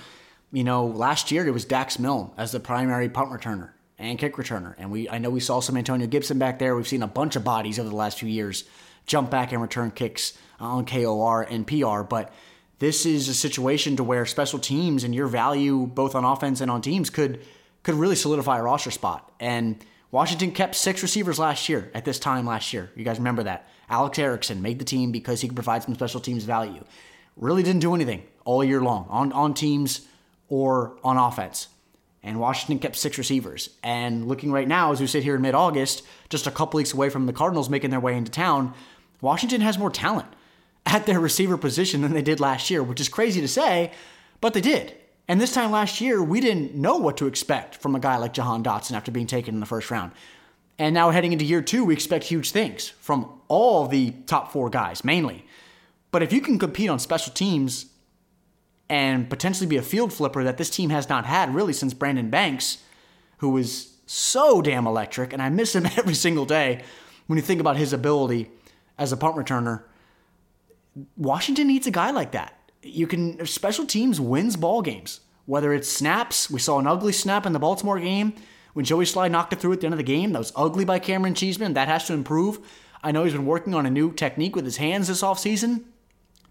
you 0.52 0.64
know, 0.64 0.86
last 0.86 1.30
year 1.30 1.46
it 1.46 1.52
was 1.52 1.64
Dax 1.64 1.98
Milne 1.98 2.30
as 2.36 2.52
the 2.52 2.60
primary 2.60 3.08
punt 3.08 3.30
returner 3.30 3.70
and 3.98 4.18
kick 4.18 4.36
returner. 4.36 4.74
And 4.78 4.90
we 4.90 5.08
I 5.08 5.18
know 5.18 5.30
we 5.30 5.40
saw 5.40 5.60
some 5.60 5.76
Antonio 5.76 6.06
Gibson 6.06 6.38
back 6.38 6.58
there. 6.58 6.74
We've 6.74 6.88
seen 6.88 7.02
a 7.02 7.08
bunch 7.08 7.36
of 7.36 7.44
bodies 7.44 7.78
over 7.78 7.88
the 7.88 7.94
last 7.94 8.18
few 8.18 8.28
years 8.28 8.64
jump 9.06 9.30
back 9.30 9.52
and 9.52 9.60
return 9.60 9.90
kicks 9.90 10.36
on 10.58 10.86
KOR 10.86 11.42
and 11.42 11.66
PR, 11.66 12.02
but 12.02 12.32
this 12.80 13.06
is 13.06 13.28
a 13.28 13.34
situation 13.34 13.96
to 13.96 14.02
where 14.02 14.26
special 14.26 14.58
teams 14.58 15.04
and 15.04 15.14
your 15.14 15.28
value 15.28 15.86
both 15.86 16.14
on 16.14 16.24
offense 16.24 16.60
and 16.60 16.70
on 16.70 16.82
teams 16.82 17.08
could 17.10 17.40
could 17.82 17.94
really 17.94 18.16
solidify 18.16 18.58
a 18.58 18.62
roster 18.62 18.90
spot. 18.90 19.30
And 19.38 19.82
Washington 20.10 20.50
kept 20.50 20.74
six 20.74 21.02
receivers 21.02 21.38
last 21.38 21.68
year 21.68 21.90
at 21.94 22.04
this 22.04 22.18
time 22.18 22.44
last 22.46 22.72
year. 22.72 22.90
You 22.96 23.04
guys 23.04 23.18
remember 23.18 23.44
that. 23.44 23.68
Alex 23.88 24.18
Erickson 24.18 24.60
made 24.60 24.78
the 24.78 24.84
team 24.84 25.12
because 25.12 25.40
he 25.40 25.48
could 25.48 25.56
provide 25.56 25.82
some 25.82 25.94
special 25.94 26.20
teams 26.20 26.44
value. 26.44 26.84
Really 27.36 27.62
didn't 27.62 27.80
do 27.80 27.94
anything 27.94 28.24
all 28.44 28.62
year 28.64 28.82
long 28.82 29.06
on, 29.08 29.32
on 29.32 29.54
teams 29.54 30.06
or 30.48 30.96
on 31.04 31.16
offense. 31.16 31.68
and 32.22 32.38
Washington 32.38 32.78
kept 32.78 32.96
six 32.96 33.16
receivers. 33.18 33.70
And 33.82 34.28
looking 34.28 34.52
right 34.52 34.68
now, 34.68 34.92
as 34.92 35.00
we 35.00 35.06
sit 35.06 35.22
here 35.22 35.36
in 35.36 35.42
mid 35.42 35.54
August, 35.54 36.02
just 36.28 36.46
a 36.46 36.50
couple 36.50 36.78
weeks 36.78 36.92
away 36.92 37.08
from 37.08 37.26
the 37.26 37.32
Cardinals 37.32 37.70
making 37.70 37.90
their 37.90 38.00
way 38.00 38.16
into 38.16 38.30
town, 38.30 38.74
Washington 39.20 39.60
has 39.60 39.78
more 39.78 39.90
talent 39.90 40.28
at 40.86 41.06
their 41.06 41.20
receiver 41.20 41.56
position 41.56 42.02
than 42.02 42.12
they 42.12 42.22
did 42.22 42.40
last 42.40 42.70
year, 42.70 42.82
which 42.82 43.00
is 43.00 43.08
crazy 43.08 43.40
to 43.40 43.48
say, 43.48 43.92
but 44.40 44.54
they 44.54 44.60
did. 44.60 44.94
And 45.28 45.40
this 45.40 45.52
time 45.52 45.70
last 45.70 46.00
year, 46.00 46.22
we 46.22 46.40
didn't 46.40 46.74
know 46.74 46.96
what 46.96 47.16
to 47.18 47.26
expect 47.26 47.76
from 47.76 47.94
a 47.94 48.00
guy 48.00 48.16
like 48.16 48.32
Jahan 48.32 48.64
Dotson 48.64 48.92
after 48.92 49.12
being 49.12 49.28
taken 49.28 49.54
in 49.54 49.60
the 49.60 49.66
first 49.66 49.90
round. 49.90 50.12
And 50.78 50.94
now 50.94 51.10
heading 51.10 51.32
into 51.32 51.44
year 51.44 51.62
two, 51.62 51.84
we 51.84 51.94
expect 51.94 52.24
huge 52.24 52.50
things 52.50 52.88
from 53.00 53.30
all 53.48 53.86
the 53.86 54.12
top 54.26 54.50
four 54.50 54.70
guys, 54.70 55.04
mainly. 55.04 55.44
But 56.10 56.22
if 56.22 56.32
you 56.32 56.40
can 56.40 56.58
compete 56.58 56.90
on 56.90 56.98
special 56.98 57.32
teams 57.32 57.86
and 58.88 59.30
potentially 59.30 59.68
be 59.68 59.76
a 59.76 59.82
field 59.82 60.12
flipper 60.12 60.42
that 60.42 60.56
this 60.56 60.70
team 60.70 60.90
has 60.90 61.08
not 61.08 61.26
had 61.26 61.54
really 61.54 61.72
since 61.72 61.94
Brandon 61.94 62.30
Banks, 62.30 62.78
who 63.38 63.50
was 63.50 63.94
so 64.06 64.60
damn 64.60 64.86
electric, 64.86 65.32
and 65.32 65.40
I 65.40 65.48
miss 65.48 65.74
him 65.74 65.86
every 65.96 66.14
single 66.14 66.44
day 66.44 66.82
when 67.28 67.36
you 67.36 67.42
think 67.42 67.60
about 67.60 67.76
his 67.76 67.92
ability 67.92 68.50
as 68.98 69.12
a 69.12 69.16
punt 69.16 69.36
returner. 69.36 69.84
Washington 71.16 71.68
needs 71.68 71.86
a 71.86 71.90
guy 71.90 72.10
like 72.10 72.32
that. 72.32 72.56
You 72.82 73.06
can 73.06 73.44
special 73.46 73.86
teams 73.86 74.20
wins 74.20 74.56
ball 74.56 74.82
games. 74.82 75.20
Whether 75.46 75.72
it's 75.72 75.88
snaps, 75.88 76.50
we 76.50 76.60
saw 76.60 76.78
an 76.78 76.86
ugly 76.86 77.12
snap 77.12 77.44
in 77.44 77.52
the 77.52 77.58
Baltimore 77.58 77.98
game 77.98 78.34
when 78.72 78.84
Joey 78.84 79.04
Slye 79.04 79.30
knocked 79.30 79.52
it 79.52 79.60
through 79.60 79.72
at 79.72 79.80
the 79.80 79.86
end 79.86 79.94
of 79.94 79.98
the 79.98 80.04
game. 80.04 80.32
That 80.32 80.38
was 80.38 80.52
ugly 80.54 80.84
by 80.84 81.00
Camaron 81.00 81.36
Cheeseman. 81.36 81.74
That 81.74 81.88
has 81.88 82.06
to 82.06 82.12
improve. 82.12 82.58
I 83.02 83.12
know 83.12 83.24
he's 83.24 83.32
been 83.32 83.46
working 83.46 83.74
on 83.74 83.86
a 83.86 83.90
new 83.90 84.12
technique 84.12 84.54
with 84.54 84.64
his 84.64 84.76
hands 84.76 85.08
this 85.08 85.22
offseason. 85.22 85.84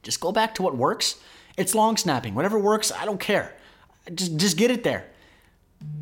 Just 0.03 0.19
go 0.19 0.31
back 0.31 0.55
to 0.55 0.63
what 0.63 0.75
works 0.75 1.15
it's 1.60 1.75
long 1.75 1.98
snapping. 1.98 2.36
Whatever 2.36 2.58
works, 2.58 2.89
I 2.89 3.03
don't 3.03 3.19
care. 3.19 3.53
Just, 4.15 4.38
just 4.38 4.58
get 4.58 4.72
it 4.72 4.86
there. 4.86 5.05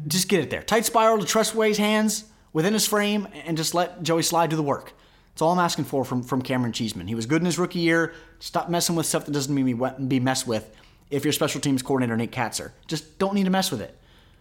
Just 0.08 0.30
get 0.30 0.40
it 0.40 0.52
there. 0.52 0.62
Tight 0.62 0.86
spiral 0.86 1.18
to 1.18 1.26
Tress 1.26 1.54
Way's 1.54 1.80
hands 1.80 2.26
within 2.54 2.74
his 2.74 2.88
frame 2.88 3.28
and 3.46 3.58
just 3.58 3.74
let 3.74 4.04
Joey 4.04 4.22
Slye 4.22 4.48
do 4.48 4.56
the 4.56 4.62
work. 4.62 4.94
That's 5.38 5.44
all 5.44 5.52
I'm 5.52 5.60
asking 5.60 5.86
for 5.86 6.04
from, 6.04 6.24
from 6.24 6.42
Camaron 6.42 6.74
Cheeseman. 6.74 7.06
He 7.06 7.14
was 7.14 7.28
good 7.28 7.44
in 7.44 7.46
his 7.46 7.60
rookie 7.60 7.78
year. 7.78 8.12
Stop 8.40 8.70
messing 8.72 8.96
with 8.96 9.06
stuff 9.06 9.26
that 9.26 9.34
doesn't 9.34 9.54
mean 9.54 9.78
be, 9.78 10.06
be 10.08 10.20
messed 10.20 10.48
with 10.48 10.76
if 11.12 11.24
you're 11.24 11.32
special 11.32 11.62
teams 11.62 11.84
coordinator 11.84 12.18
Nate 12.18 12.32
Kaczor. 12.32 12.72
Just 12.88 13.20
don't 13.20 13.36
need 13.36 13.44
to 13.44 13.52
mess 13.52 13.70
with 13.70 13.80
it, 13.80 13.96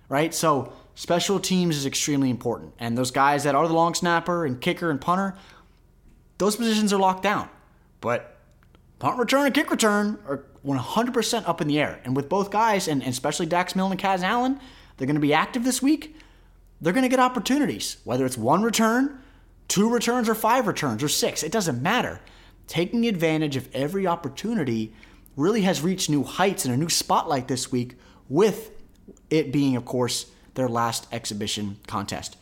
right? 0.08 0.32
So 0.32 0.72
special 0.94 1.38
teams 1.38 1.76
is 1.76 1.84
extremely 1.84 2.30
important. 2.30 2.72
And 2.78 2.96
those 2.96 3.10
guys 3.10 3.44
that 3.44 3.54
are 3.54 3.68
the 3.68 3.74
long 3.74 3.92
snapper 3.92 4.46
and 4.46 4.58
kicker 4.58 4.90
and 4.90 4.98
punter, 4.98 5.34
those 6.38 6.56
positions 6.56 6.94
are 6.94 6.98
locked 6.98 7.22
down. 7.22 7.50
But 8.00 8.38
punt 8.98 9.18
return 9.18 9.44
and 9.44 9.54
kick 9.54 9.70
return 9.70 10.18
are 10.26 10.44
100% 10.64 11.46
up 11.46 11.60
in 11.60 11.68
the 11.68 11.78
air. 11.78 12.00
And 12.04 12.16
with 12.16 12.30
both 12.30 12.50
guys, 12.50 12.88
and, 12.88 13.02
especially 13.02 13.44
Dax 13.44 13.76
Milne 13.76 13.92
and 13.92 14.00
Kaz 14.00 14.22
Allen, 14.22 14.58
they're 14.96 15.06
going 15.06 15.16
to 15.16 15.20
be 15.20 15.34
active 15.34 15.62
this 15.62 15.82
week. 15.82 16.16
They're 16.80 16.94
going 16.94 17.02
to 17.02 17.10
get 17.10 17.20
opportunities, 17.20 17.98
whether 18.04 18.24
it's 18.24 18.38
one 18.38 18.62
return, 18.62 19.20
two 19.68 19.88
returns, 19.90 20.28
or 20.28 20.34
five 20.34 20.66
returns, 20.66 21.02
or 21.02 21.08
six. 21.08 21.42
It 21.42 21.52
doesn't 21.52 21.82
matter. 21.82 22.20
Taking 22.66 23.06
advantage 23.06 23.56
of 23.56 23.68
every 23.74 24.06
opportunity 24.06 24.92
really 25.36 25.62
has 25.62 25.82
reached 25.82 26.10
new 26.10 26.24
heights 26.24 26.64
and 26.64 26.74
a 26.74 26.76
new 26.76 26.88
spotlight 26.88 27.48
this 27.48 27.70
week, 27.70 27.96
with 28.28 28.70
it 29.30 29.52
being, 29.52 29.76
of 29.76 29.84
course, 29.84 30.26
their 30.54 30.68
last 30.68 31.06
exhibition 31.12 31.78
contest. 31.86 32.36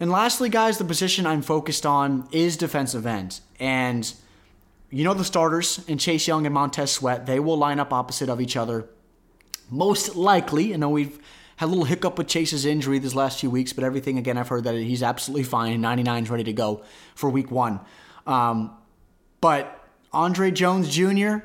And 0.00 0.10
lastly, 0.10 0.48
guys, 0.48 0.78
the 0.78 0.84
position 0.84 1.26
I'm 1.26 1.42
focused 1.42 1.84
on 1.84 2.28
is 2.30 2.56
defensive 2.56 3.06
end. 3.06 3.40
And 3.58 4.12
you 4.90 5.04
know 5.04 5.14
the 5.14 5.24
starters 5.24 5.84
in 5.88 5.98
Chase 5.98 6.28
Young 6.28 6.46
and 6.46 6.54
Montez 6.54 6.92
Sweat. 6.92 7.26
They 7.26 7.40
will 7.40 7.56
line 7.56 7.80
up 7.80 7.92
opposite 7.92 8.28
of 8.28 8.40
each 8.40 8.56
other. 8.56 8.88
Most 9.70 10.14
likely, 10.14 10.72
I 10.72 10.76
know 10.76 10.88
we've 10.88 11.18
had 11.58 11.66
a 11.66 11.70
little 11.70 11.84
hiccup 11.84 12.18
with 12.18 12.28
Chase's 12.28 12.64
injury 12.64 13.00
these 13.00 13.16
last 13.16 13.40
few 13.40 13.50
weeks, 13.50 13.72
but 13.72 13.82
everything 13.82 14.16
again, 14.16 14.38
I've 14.38 14.46
heard 14.46 14.62
that 14.64 14.76
he's 14.76 15.02
absolutely 15.02 15.42
fine. 15.42 15.80
99 15.80 16.22
is 16.22 16.30
ready 16.30 16.44
to 16.44 16.52
go 16.52 16.84
for 17.16 17.28
week 17.28 17.50
one. 17.50 17.80
Um, 18.28 18.76
but 19.40 19.84
Andre 20.12 20.52
Jones 20.52 20.88
Jr., 20.88 21.38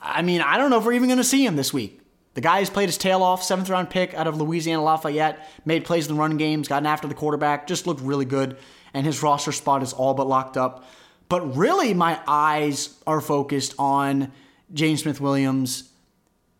I 0.00 0.22
mean, 0.22 0.40
I 0.40 0.56
don't 0.56 0.70
know 0.70 0.78
if 0.78 0.86
we're 0.86 0.94
even 0.94 1.08
going 1.08 1.18
to 1.18 1.24
see 1.24 1.44
him 1.44 1.54
this 1.54 1.72
week. 1.72 2.00
The 2.32 2.40
guy 2.40 2.60
has 2.60 2.70
played 2.70 2.88
his 2.88 2.96
tail 2.96 3.22
off, 3.22 3.42
seventh 3.42 3.68
round 3.68 3.90
pick 3.90 4.14
out 4.14 4.26
of 4.26 4.40
Louisiana 4.40 4.82
Lafayette, 4.82 5.46
made 5.66 5.84
plays 5.84 6.08
in 6.08 6.14
the 6.14 6.18
run 6.18 6.38
games, 6.38 6.66
gotten 6.66 6.86
after 6.86 7.06
the 7.06 7.14
quarterback, 7.14 7.66
just 7.66 7.86
looked 7.86 8.00
really 8.00 8.24
good, 8.24 8.56
and 8.94 9.04
his 9.04 9.22
roster 9.22 9.52
spot 9.52 9.82
is 9.82 9.92
all 9.92 10.14
but 10.14 10.26
locked 10.26 10.56
up. 10.56 10.86
But 11.28 11.56
really, 11.56 11.92
my 11.92 12.18
eyes 12.26 12.98
are 13.06 13.20
focused 13.20 13.74
on 13.78 14.32
James 14.72 15.02
Smith 15.02 15.20
Williams, 15.20 15.90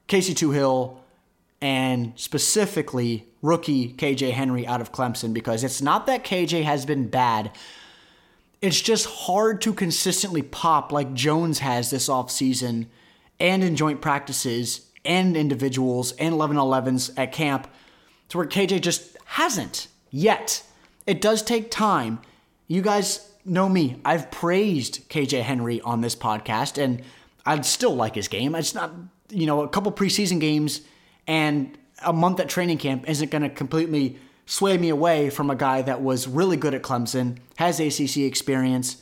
Casey 0.08 0.34
Toohill, 0.34 0.98
and 1.62 2.12
specifically 2.16 3.28
rookie 3.40 3.94
KJ 3.94 4.32
Henry 4.32 4.66
out 4.66 4.80
of 4.80 4.92
Clemson 4.92 5.32
because 5.32 5.62
it's 5.62 5.80
not 5.80 6.06
that 6.06 6.24
KJ 6.24 6.64
has 6.64 6.84
been 6.84 7.08
bad. 7.08 7.52
It's 8.60 8.80
just 8.80 9.06
hard 9.06 9.60
to 9.62 9.72
consistently 9.72 10.42
pop 10.42 10.90
like 10.90 11.14
Jones 11.14 11.60
has 11.60 11.90
this 11.90 12.08
offseason 12.08 12.86
and 13.38 13.62
in 13.62 13.76
joint 13.76 14.00
practices 14.00 14.88
and 15.04 15.36
individuals 15.36 16.12
and 16.12 16.34
11 16.34 16.56
11s 16.56 17.12
at 17.16 17.32
camp 17.32 17.68
to 18.28 18.38
where 18.38 18.46
KJ 18.46 18.80
just 18.80 19.16
hasn't 19.24 19.86
yet. 20.10 20.64
It 21.06 21.20
does 21.20 21.42
take 21.42 21.70
time. 21.70 22.20
You 22.66 22.82
guys 22.82 23.32
know 23.44 23.68
me. 23.68 24.00
I've 24.04 24.32
praised 24.32 25.08
KJ 25.08 25.42
Henry 25.42 25.80
on 25.80 26.00
this 26.00 26.14
podcast, 26.14 26.82
and 26.82 27.02
I'd 27.46 27.66
still 27.66 27.94
like 27.94 28.14
his 28.14 28.28
game. 28.28 28.54
It's 28.54 28.74
not, 28.74 28.92
you 29.30 29.46
know, 29.46 29.62
a 29.62 29.68
couple 29.68 29.90
preseason 29.92 30.40
games 30.40 30.82
and 31.26 31.76
a 32.04 32.12
month 32.12 32.40
at 32.40 32.48
training 32.48 32.78
camp 32.78 33.08
isn't 33.08 33.30
going 33.30 33.42
to 33.42 33.48
completely 33.48 34.18
sway 34.46 34.76
me 34.76 34.88
away 34.88 35.30
from 35.30 35.50
a 35.50 35.54
guy 35.54 35.82
that 35.82 36.02
was 36.02 36.26
really 36.26 36.56
good 36.56 36.74
at 36.74 36.82
Clemson, 36.82 37.38
has 37.56 37.80
ACC 37.80 38.18
experience, 38.18 39.00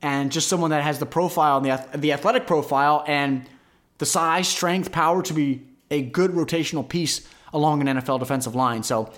and 0.00 0.32
just 0.32 0.48
someone 0.48 0.70
that 0.70 0.82
has 0.82 0.98
the 0.98 1.06
profile 1.06 1.58
and 1.58 1.66
the, 1.66 1.98
the 1.98 2.12
athletic 2.12 2.46
profile 2.46 3.04
and 3.06 3.48
the 3.98 4.06
size, 4.06 4.48
strength, 4.48 4.92
power 4.92 5.22
to 5.22 5.34
be 5.34 5.62
a 5.90 6.02
good 6.02 6.32
rotational 6.32 6.88
piece 6.88 7.26
along 7.52 7.86
an 7.86 7.98
NFL 7.98 8.18
defensive 8.18 8.54
line. 8.54 8.82
So 8.82 9.12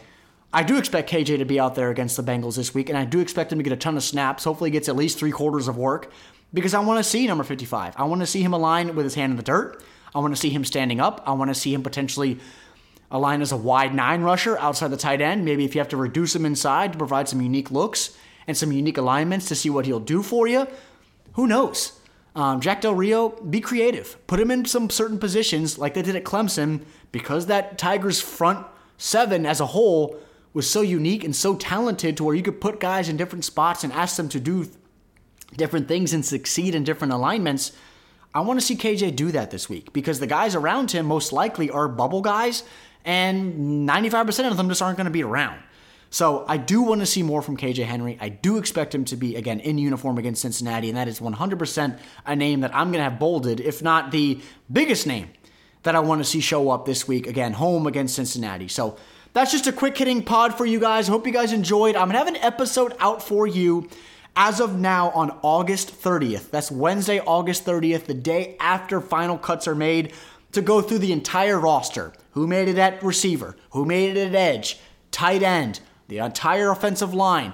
I 0.52 0.62
do 0.62 0.78
expect 0.78 1.10
KJ 1.10 1.38
to 1.38 1.44
be 1.44 1.60
out 1.60 1.74
there 1.74 1.90
against 1.90 2.16
the 2.16 2.22
Bengals 2.22 2.56
this 2.56 2.74
week, 2.74 2.88
and 2.88 2.98
I 2.98 3.04
do 3.04 3.20
expect 3.20 3.52
him 3.52 3.58
to 3.58 3.62
get 3.62 3.72
a 3.72 3.76
ton 3.76 3.96
of 3.96 4.02
snaps. 4.02 4.44
Hopefully, 4.44 4.70
he 4.70 4.72
gets 4.72 4.88
at 4.88 4.96
least 4.96 5.18
three 5.18 5.30
quarters 5.30 5.68
of 5.68 5.76
work 5.76 6.10
because 6.52 6.74
I 6.74 6.80
want 6.80 6.98
to 6.98 7.04
see 7.04 7.26
number 7.26 7.44
55. 7.44 7.94
I 7.96 8.04
want 8.04 8.20
to 8.20 8.26
see 8.26 8.42
him 8.42 8.52
align 8.52 8.94
with 8.96 9.04
his 9.04 9.14
hand 9.14 9.30
in 9.30 9.36
the 9.36 9.42
dirt. 9.42 9.82
I 10.14 10.18
want 10.18 10.34
to 10.34 10.40
see 10.40 10.50
him 10.50 10.64
standing 10.64 11.00
up. 11.00 11.22
I 11.26 11.32
want 11.32 11.50
to 11.50 11.54
see 11.54 11.72
him 11.72 11.82
potentially 11.82 12.38
align 13.10 13.42
as 13.42 13.52
a 13.52 13.56
wide 13.56 13.94
nine 13.94 14.22
rusher 14.22 14.58
outside 14.58 14.88
the 14.88 14.96
tight 14.96 15.20
end. 15.20 15.44
Maybe 15.44 15.64
if 15.64 15.74
you 15.74 15.80
have 15.80 15.88
to 15.88 15.96
reduce 15.96 16.34
him 16.34 16.44
inside 16.44 16.92
to 16.92 16.98
provide 16.98 17.28
some 17.28 17.40
unique 17.40 17.70
looks 17.70 18.16
and 18.46 18.56
some 18.56 18.72
unique 18.72 18.98
alignments 18.98 19.46
to 19.48 19.54
see 19.54 19.70
what 19.70 19.86
he'll 19.86 20.00
do 20.00 20.22
for 20.22 20.46
you. 20.46 20.66
Who 21.34 21.46
knows? 21.46 22.00
Um, 22.34 22.60
Jack 22.60 22.80
Del 22.80 22.94
Rio, 22.94 23.30
be 23.30 23.60
creative. 23.60 24.16
Put 24.26 24.40
him 24.40 24.50
in 24.50 24.64
some 24.64 24.88
certain 24.90 25.18
positions 25.18 25.78
like 25.78 25.94
they 25.94 26.02
did 26.02 26.16
at 26.16 26.24
Clemson 26.24 26.84
because 27.12 27.46
that 27.46 27.76
Tigers 27.78 28.20
front 28.20 28.66
seven 28.98 29.46
as 29.46 29.60
a 29.60 29.66
whole 29.66 30.16
was 30.52 30.68
so 30.68 30.80
unique 30.80 31.24
and 31.24 31.34
so 31.34 31.56
talented 31.56 32.16
to 32.16 32.24
where 32.24 32.34
you 32.34 32.42
could 32.42 32.60
put 32.60 32.80
guys 32.80 33.08
in 33.08 33.16
different 33.16 33.44
spots 33.44 33.82
and 33.82 33.92
ask 33.92 34.16
them 34.16 34.28
to 34.28 34.40
do 34.40 34.68
different 35.56 35.88
things 35.88 36.12
and 36.12 36.24
succeed 36.24 36.74
in 36.74 36.84
different 36.84 37.12
alignments. 37.12 37.72
I 38.34 38.40
want 38.40 38.60
to 38.60 38.64
see 38.64 38.76
KJ 38.76 39.16
do 39.16 39.32
that 39.32 39.50
this 39.50 39.68
week 39.68 39.92
because 39.92 40.20
the 40.20 40.26
guys 40.26 40.54
around 40.54 40.92
him 40.92 41.06
most 41.06 41.32
likely 41.32 41.70
are 41.70 41.88
bubble 41.88 42.22
guys, 42.22 42.62
and 43.04 43.88
95% 43.88 44.50
of 44.50 44.56
them 44.56 44.68
just 44.68 44.82
aren't 44.82 44.96
going 44.96 45.06
to 45.06 45.10
be 45.10 45.24
around. 45.24 45.60
So 46.10 46.44
I 46.48 46.56
do 46.56 46.82
want 46.82 47.00
to 47.00 47.06
see 47.06 47.22
more 47.22 47.40
from 47.40 47.56
KJ 47.56 47.84
Henry. 47.84 48.18
I 48.20 48.28
do 48.28 48.58
expect 48.58 48.94
him 48.94 49.04
to 49.06 49.16
be, 49.16 49.36
again, 49.36 49.60
in 49.60 49.78
uniform 49.78 50.18
against 50.18 50.42
Cincinnati, 50.42 50.88
and 50.88 50.96
that 50.96 51.06
is 51.06 51.20
100% 51.20 51.98
a 52.26 52.36
name 52.36 52.60
that 52.60 52.74
I'm 52.74 52.88
going 52.88 52.98
to 52.98 53.10
have 53.10 53.18
bolded, 53.18 53.60
if 53.60 53.80
not 53.80 54.10
the 54.10 54.40
biggest 54.70 55.06
name 55.06 55.30
that 55.82 55.94
I 55.94 56.00
want 56.00 56.20
to 56.20 56.24
see 56.24 56.40
show 56.40 56.70
up 56.70 56.84
this 56.84 57.06
week, 57.06 57.26
again, 57.26 57.52
home 57.52 57.86
against 57.86 58.16
Cincinnati. 58.16 58.68
So 58.68 58.96
that's 59.32 59.52
just 59.52 59.66
a 59.68 59.72
quick 59.72 59.96
hitting 59.96 60.24
pod 60.24 60.58
for 60.58 60.66
you 60.66 60.80
guys. 60.80 61.08
I 61.08 61.12
hope 61.12 61.26
you 61.26 61.32
guys 61.32 61.52
enjoyed. 61.52 61.94
I'm 61.94 62.08
going 62.08 62.18
to 62.18 62.18
have 62.18 62.28
an 62.28 62.36
episode 62.36 62.94
out 62.98 63.22
for 63.22 63.46
you 63.46 63.88
as 64.36 64.60
of 64.60 64.78
now 64.78 65.10
on 65.10 65.36
August 65.42 66.00
30th. 66.00 66.50
That's 66.50 66.70
Wednesday, 66.70 67.20
August 67.20 67.64
30th, 67.64 68.06
the 68.06 68.14
day 68.14 68.56
after 68.60 69.00
final 69.00 69.38
cuts 69.38 69.66
are 69.68 69.74
made 69.74 70.12
to 70.52 70.62
go 70.62 70.80
through 70.80 70.98
the 70.98 71.12
entire 71.12 71.58
roster. 71.58 72.12
Who 72.32 72.46
made 72.46 72.68
it 72.68 72.78
at 72.78 73.02
receiver? 73.02 73.56
Who 73.70 73.84
made 73.84 74.16
it 74.16 74.28
at 74.28 74.34
edge? 74.34 74.78
Tight 75.10 75.42
end, 75.42 75.80
the 76.08 76.18
entire 76.18 76.70
offensive 76.70 77.14
line, 77.14 77.52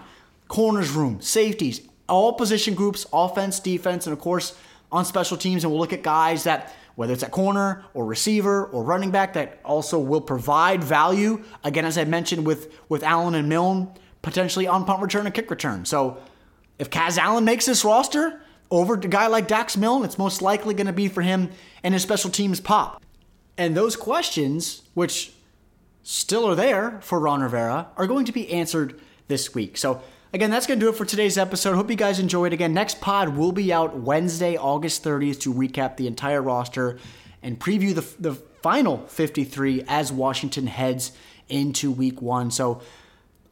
corners 0.49 0.91
room, 0.91 1.21
safeties, 1.21 1.81
all 2.09 2.35
position 2.35 2.75
groups, 2.75 3.07
offense, 3.13 3.61
defense, 3.61 4.07
and 4.07 4.13
of 4.13 4.21
course 4.21 4.57
on 4.93 5.05
special 5.05 5.37
teams. 5.37 5.65
And 5.65 5.73
we'll 5.73 5.81
look 5.81 5.93
at 5.93 6.03
guys 6.03 6.45
that 6.45 6.75
whether 6.95 7.13
it's 7.13 7.23
at 7.23 7.31
corner 7.31 7.85
or 7.95 8.05
receiver 8.07 8.67
or 8.67 8.83
running 8.83 9.11
back 9.11 9.35
that 9.35 9.61
also 9.65 9.99
will 9.99 10.21
provide 10.21 10.83
value. 10.83 11.43
Again, 11.63 11.85
as 11.85 11.99
I 11.99 12.05
mentioned 12.05 12.47
with, 12.47 12.73
with 12.89 13.03
Allen 13.03 13.35
and 13.35 13.49
Milne, 13.49 13.93
potentially 14.23 14.67
on 14.67 14.85
punt 14.85 15.03
return 15.03 15.27
and 15.27 15.35
kick 15.35 15.51
return. 15.51 15.85
So 15.85 16.19
if 16.79 16.91
Kaz 16.91 17.19
Allen 17.19 17.45
makes 17.45 17.67
this 17.67 17.85
roster 17.85 18.41
over 18.71 18.95
a 18.95 18.99
guy 19.01 19.27
like 19.29 19.49
Dax 19.49 19.77
Milne, 19.77 20.05
it's 20.05 20.19
most 20.19 20.43
likely 20.43 20.75
going 20.75 20.87
to 20.87 20.93
be 20.93 21.09
for 21.09 21.23
him 21.23 21.51
and 21.83 21.95
his 21.95 22.03
special 22.03 22.31
teams 22.31 22.61
pop. 22.61 23.03
And 23.57 23.77
those 23.77 23.97
questions, 23.97 24.83
which 24.95 25.33
still 26.03 26.45
are 26.47 26.55
there 26.55 27.01
for 27.01 27.19
Ron 27.19 27.43
Rivera 27.43 27.89
are 27.97 28.07
going 28.07 28.27
to 28.27 28.33
be 28.33 28.51
answered 28.53 29.01
this 29.29 29.55
week. 29.55 29.77
So, 29.77 30.03
again, 30.33 30.51
that's 30.51 30.67
going 30.67 30.79
to 30.79 30.87
do 30.87 30.91
it 30.91 30.97
for 30.97 31.05
today's 31.05 31.39
episode. 31.39 31.75
Hope 31.75 31.91
you 31.91 31.97
guys 31.97 32.19
enjoyed. 32.19 32.53
Again, 32.53 32.75
next 32.75 33.01
pod 33.01 33.31
will 33.37 33.53
be 33.53 33.73
out 33.73 33.97
Wednesday, 33.97 34.57
August 34.57 35.03
30th 35.03 35.41
to 35.41 35.55
recap 35.55 35.97
the 35.97 36.07
entire 36.07 36.43
roster 36.43 36.99
and 37.43 37.59
preview 37.59 37.95
the, 37.95 38.07
the 38.21 38.35
final 38.35 39.07
53 39.07 39.85
as 39.89 40.13
Washington 40.13 40.67
heads 40.67 41.13
into 41.49 41.91
week 41.91 42.21
one. 42.21 42.51
So, 42.51 42.83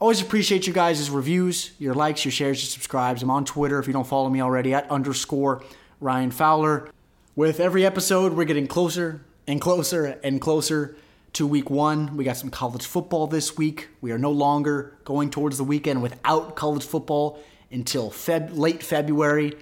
always 0.05 0.21
appreciate 0.21 0.67
you 0.67 0.73
guys' 0.75 1.09
reviews, 1.09 1.71
your 1.79 1.95
likes, 1.95 2.27
your 2.27 2.33
shares, 2.33 2.63
your 2.63 2.69
subscribes. 2.69 3.23
I'm 3.23 3.31
on 3.31 3.47
Twitter 3.47 3.79
if 3.79 3.87
you 3.87 3.95
don't 3.95 4.07
follow 4.07 4.29
me 4.29 4.43
already 4.43 4.75
at 4.75 4.91
underscore 4.91 5.65
Ryan 5.99 6.31
Fowler. 6.31 6.91
With 7.35 7.59
every 7.59 7.87
episode, 7.87 8.35
we're 8.35 8.45
getting 8.45 8.67
closer 8.67 9.23
and 9.47 9.63
closer 9.63 10.21
and 10.23 10.43
closer 10.43 10.95
to 11.33 11.47
week 11.47 11.71
one. 11.71 12.19
We 12.19 12.25
got 12.25 12.37
some 12.37 12.51
college 12.51 12.85
football 12.85 13.27
this 13.29 13.57
week. 13.57 13.89
We 14.03 14.13
are 14.13 14.19
no 14.19 14.31
longer 14.31 14.95
going 15.05 15.31
towards 15.31 15.57
the 15.57 15.65
weekend 15.65 16.03
without 16.03 16.55
college 16.55 16.85
football 16.85 17.43
until 17.71 18.11
Feb- 18.11 18.55
late 18.55 18.83
February. 18.83 19.55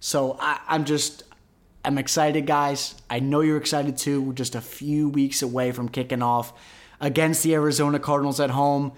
So 0.00 0.38
I, 0.40 0.60
I'm 0.66 0.86
just, 0.86 1.24
I'm 1.84 1.98
excited, 1.98 2.46
guys. 2.46 2.94
I 3.10 3.20
know 3.20 3.42
you're 3.42 3.58
excited 3.58 3.98
too. 3.98 4.22
We're 4.22 4.32
just 4.32 4.54
a 4.54 4.62
few 4.62 5.10
weeks 5.10 5.42
away 5.42 5.72
from 5.72 5.90
kicking 5.90 6.22
off 6.22 6.54
against 7.02 7.42
the 7.42 7.52
Arizona 7.52 7.98
Cardinals 7.98 8.40
at 8.40 8.48
home. 8.48 8.92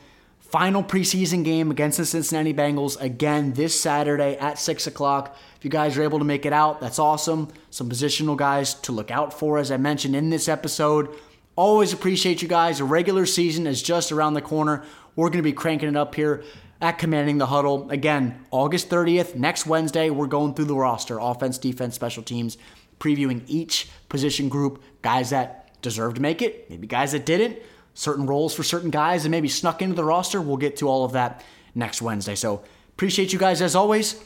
Final 0.53 0.85
preseason 0.85 1.45
game 1.45 1.71
against 1.71 1.97
the 1.97 2.05
Cincinnati 2.05 2.53
Bengals 2.53 3.01
again 3.01 3.55
this 3.55 3.81
Saturday 3.81 4.37
at 4.37 4.59
6 4.59 4.87
o'clock. 4.87 5.35
If 5.57 5.65
you 5.65 5.71
guys 5.71 5.97
are 5.97 6.03
able 6.03 6.19
to 6.19 6.27
make 6.27 6.45
it 6.45 6.53
out, 6.53 6.79
that's 6.79 6.99
awesome. 6.99 7.49
Some 7.71 7.89
positional 7.89 8.37
guys 8.37 8.75
to 8.75 8.93
look 8.93 9.11
out 9.11 9.33
for, 9.33 9.57
as 9.57 9.73
I 9.73 9.79
mentioned 9.79 10.15
in 10.15 10.29
this 10.29 10.51
episode. 10.51 11.09
Always 11.57 11.95
appreciate 11.95 12.43
you 12.43 12.49
guys. 12.49 12.81
A 12.81 12.85
regular 12.85 13.25
season 13.25 13.67
is 13.67 13.83
just 13.83 14.13
around 14.13 14.35
the 14.35 14.43
corner. 14.43 14.85
We're 15.17 15.31
going 15.31 15.39
to 15.39 15.43
be 15.43 15.55
cranking 15.55 15.89
it 15.89 15.97
up 15.97 16.15
here 16.15 16.45
at 16.83 16.99
Commanding 16.99 17.39
the 17.39 17.47
Huddle. 17.47 17.91
Again, 17.91 18.45
August 18.51 18.91
30th, 18.91 19.35
next 19.35 19.65
Wednesday, 19.65 20.11
we're 20.11 20.27
going 20.27 20.53
through 20.53 20.67
the 20.67 20.77
roster 20.77 21.19
offense, 21.19 21.57
defense, 21.57 21.95
special 21.95 22.23
teams, 22.23 22.59
previewing 23.01 23.43
each 23.47 23.89
position 24.11 24.51
group, 24.51 24.83
guys 25.01 25.31
that 25.31 25.81
deserve 25.81 26.13
to 26.13 26.21
make 26.21 26.43
it, 26.43 26.69
maybe 26.69 26.87
guys 26.87 27.13
that 27.13 27.25
didn't 27.25 27.59
certain 27.95 28.27
roles 28.27 28.55
for 28.55 28.63
certain 28.63 28.91
guys 28.91 29.25
and 29.25 29.31
maybe 29.31 29.49
snuck 29.49 29.83
into 29.83 29.95
the 29.95 30.05
roster. 30.05 30.41
We'll 30.41 30.57
get 30.57 30.77
to 30.79 30.89
all 30.89 31.05
of 31.05 31.13
that 31.13 31.45
next 31.75 32.03
Wednesday. 32.03 32.35
So 32.35 32.63
appreciate 32.91 33.33
you 33.33 33.39
guys 33.39 33.63
as 33.63 33.75
always. 33.75 34.23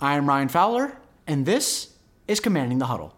I 0.00 0.16
am 0.16 0.28
Ryan 0.28 0.48
Fowler, 0.48 0.96
and 1.26 1.44
this 1.44 1.94
is 2.26 2.40
Commanding 2.40 2.78
the 2.78 2.86
Huddle. 2.86 3.14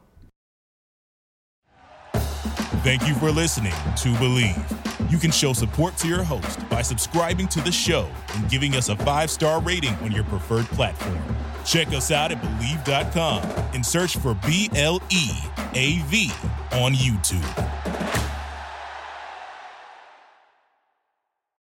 Thank 2.82 3.06
you 3.06 3.14
for 3.14 3.30
listening 3.30 3.70
to 3.70 4.08
Bleav. 4.14 5.10
You 5.12 5.18
can 5.18 5.30
show 5.30 5.52
support 5.52 5.96
to 5.98 6.08
your 6.08 6.24
host 6.24 6.68
by 6.68 6.82
subscribing 6.82 7.46
to 7.48 7.60
the 7.60 7.70
show 7.70 8.08
and 8.34 8.50
giving 8.50 8.74
us 8.74 8.88
a 8.88 8.96
five 8.96 9.30
star 9.30 9.60
rating 9.60 9.94
on 9.96 10.10
your 10.10 10.24
preferred 10.24 10.66
platform. 10.66 11.20
Check 11.64 11.88
us 11.88 12.10
out 12.10 12.32
at 12.32 12.42
Bleav.com 12.42 13.42
and 13.72 13.86
search 13.86 14.16
for 14.16 14.34
B 14.46 14.68
L 14.74 15.00
E 15.10 15.30
A 15.74 15.98
V 16.06 16.32
on 16.72 16.92
YouTube. 16.94 18.01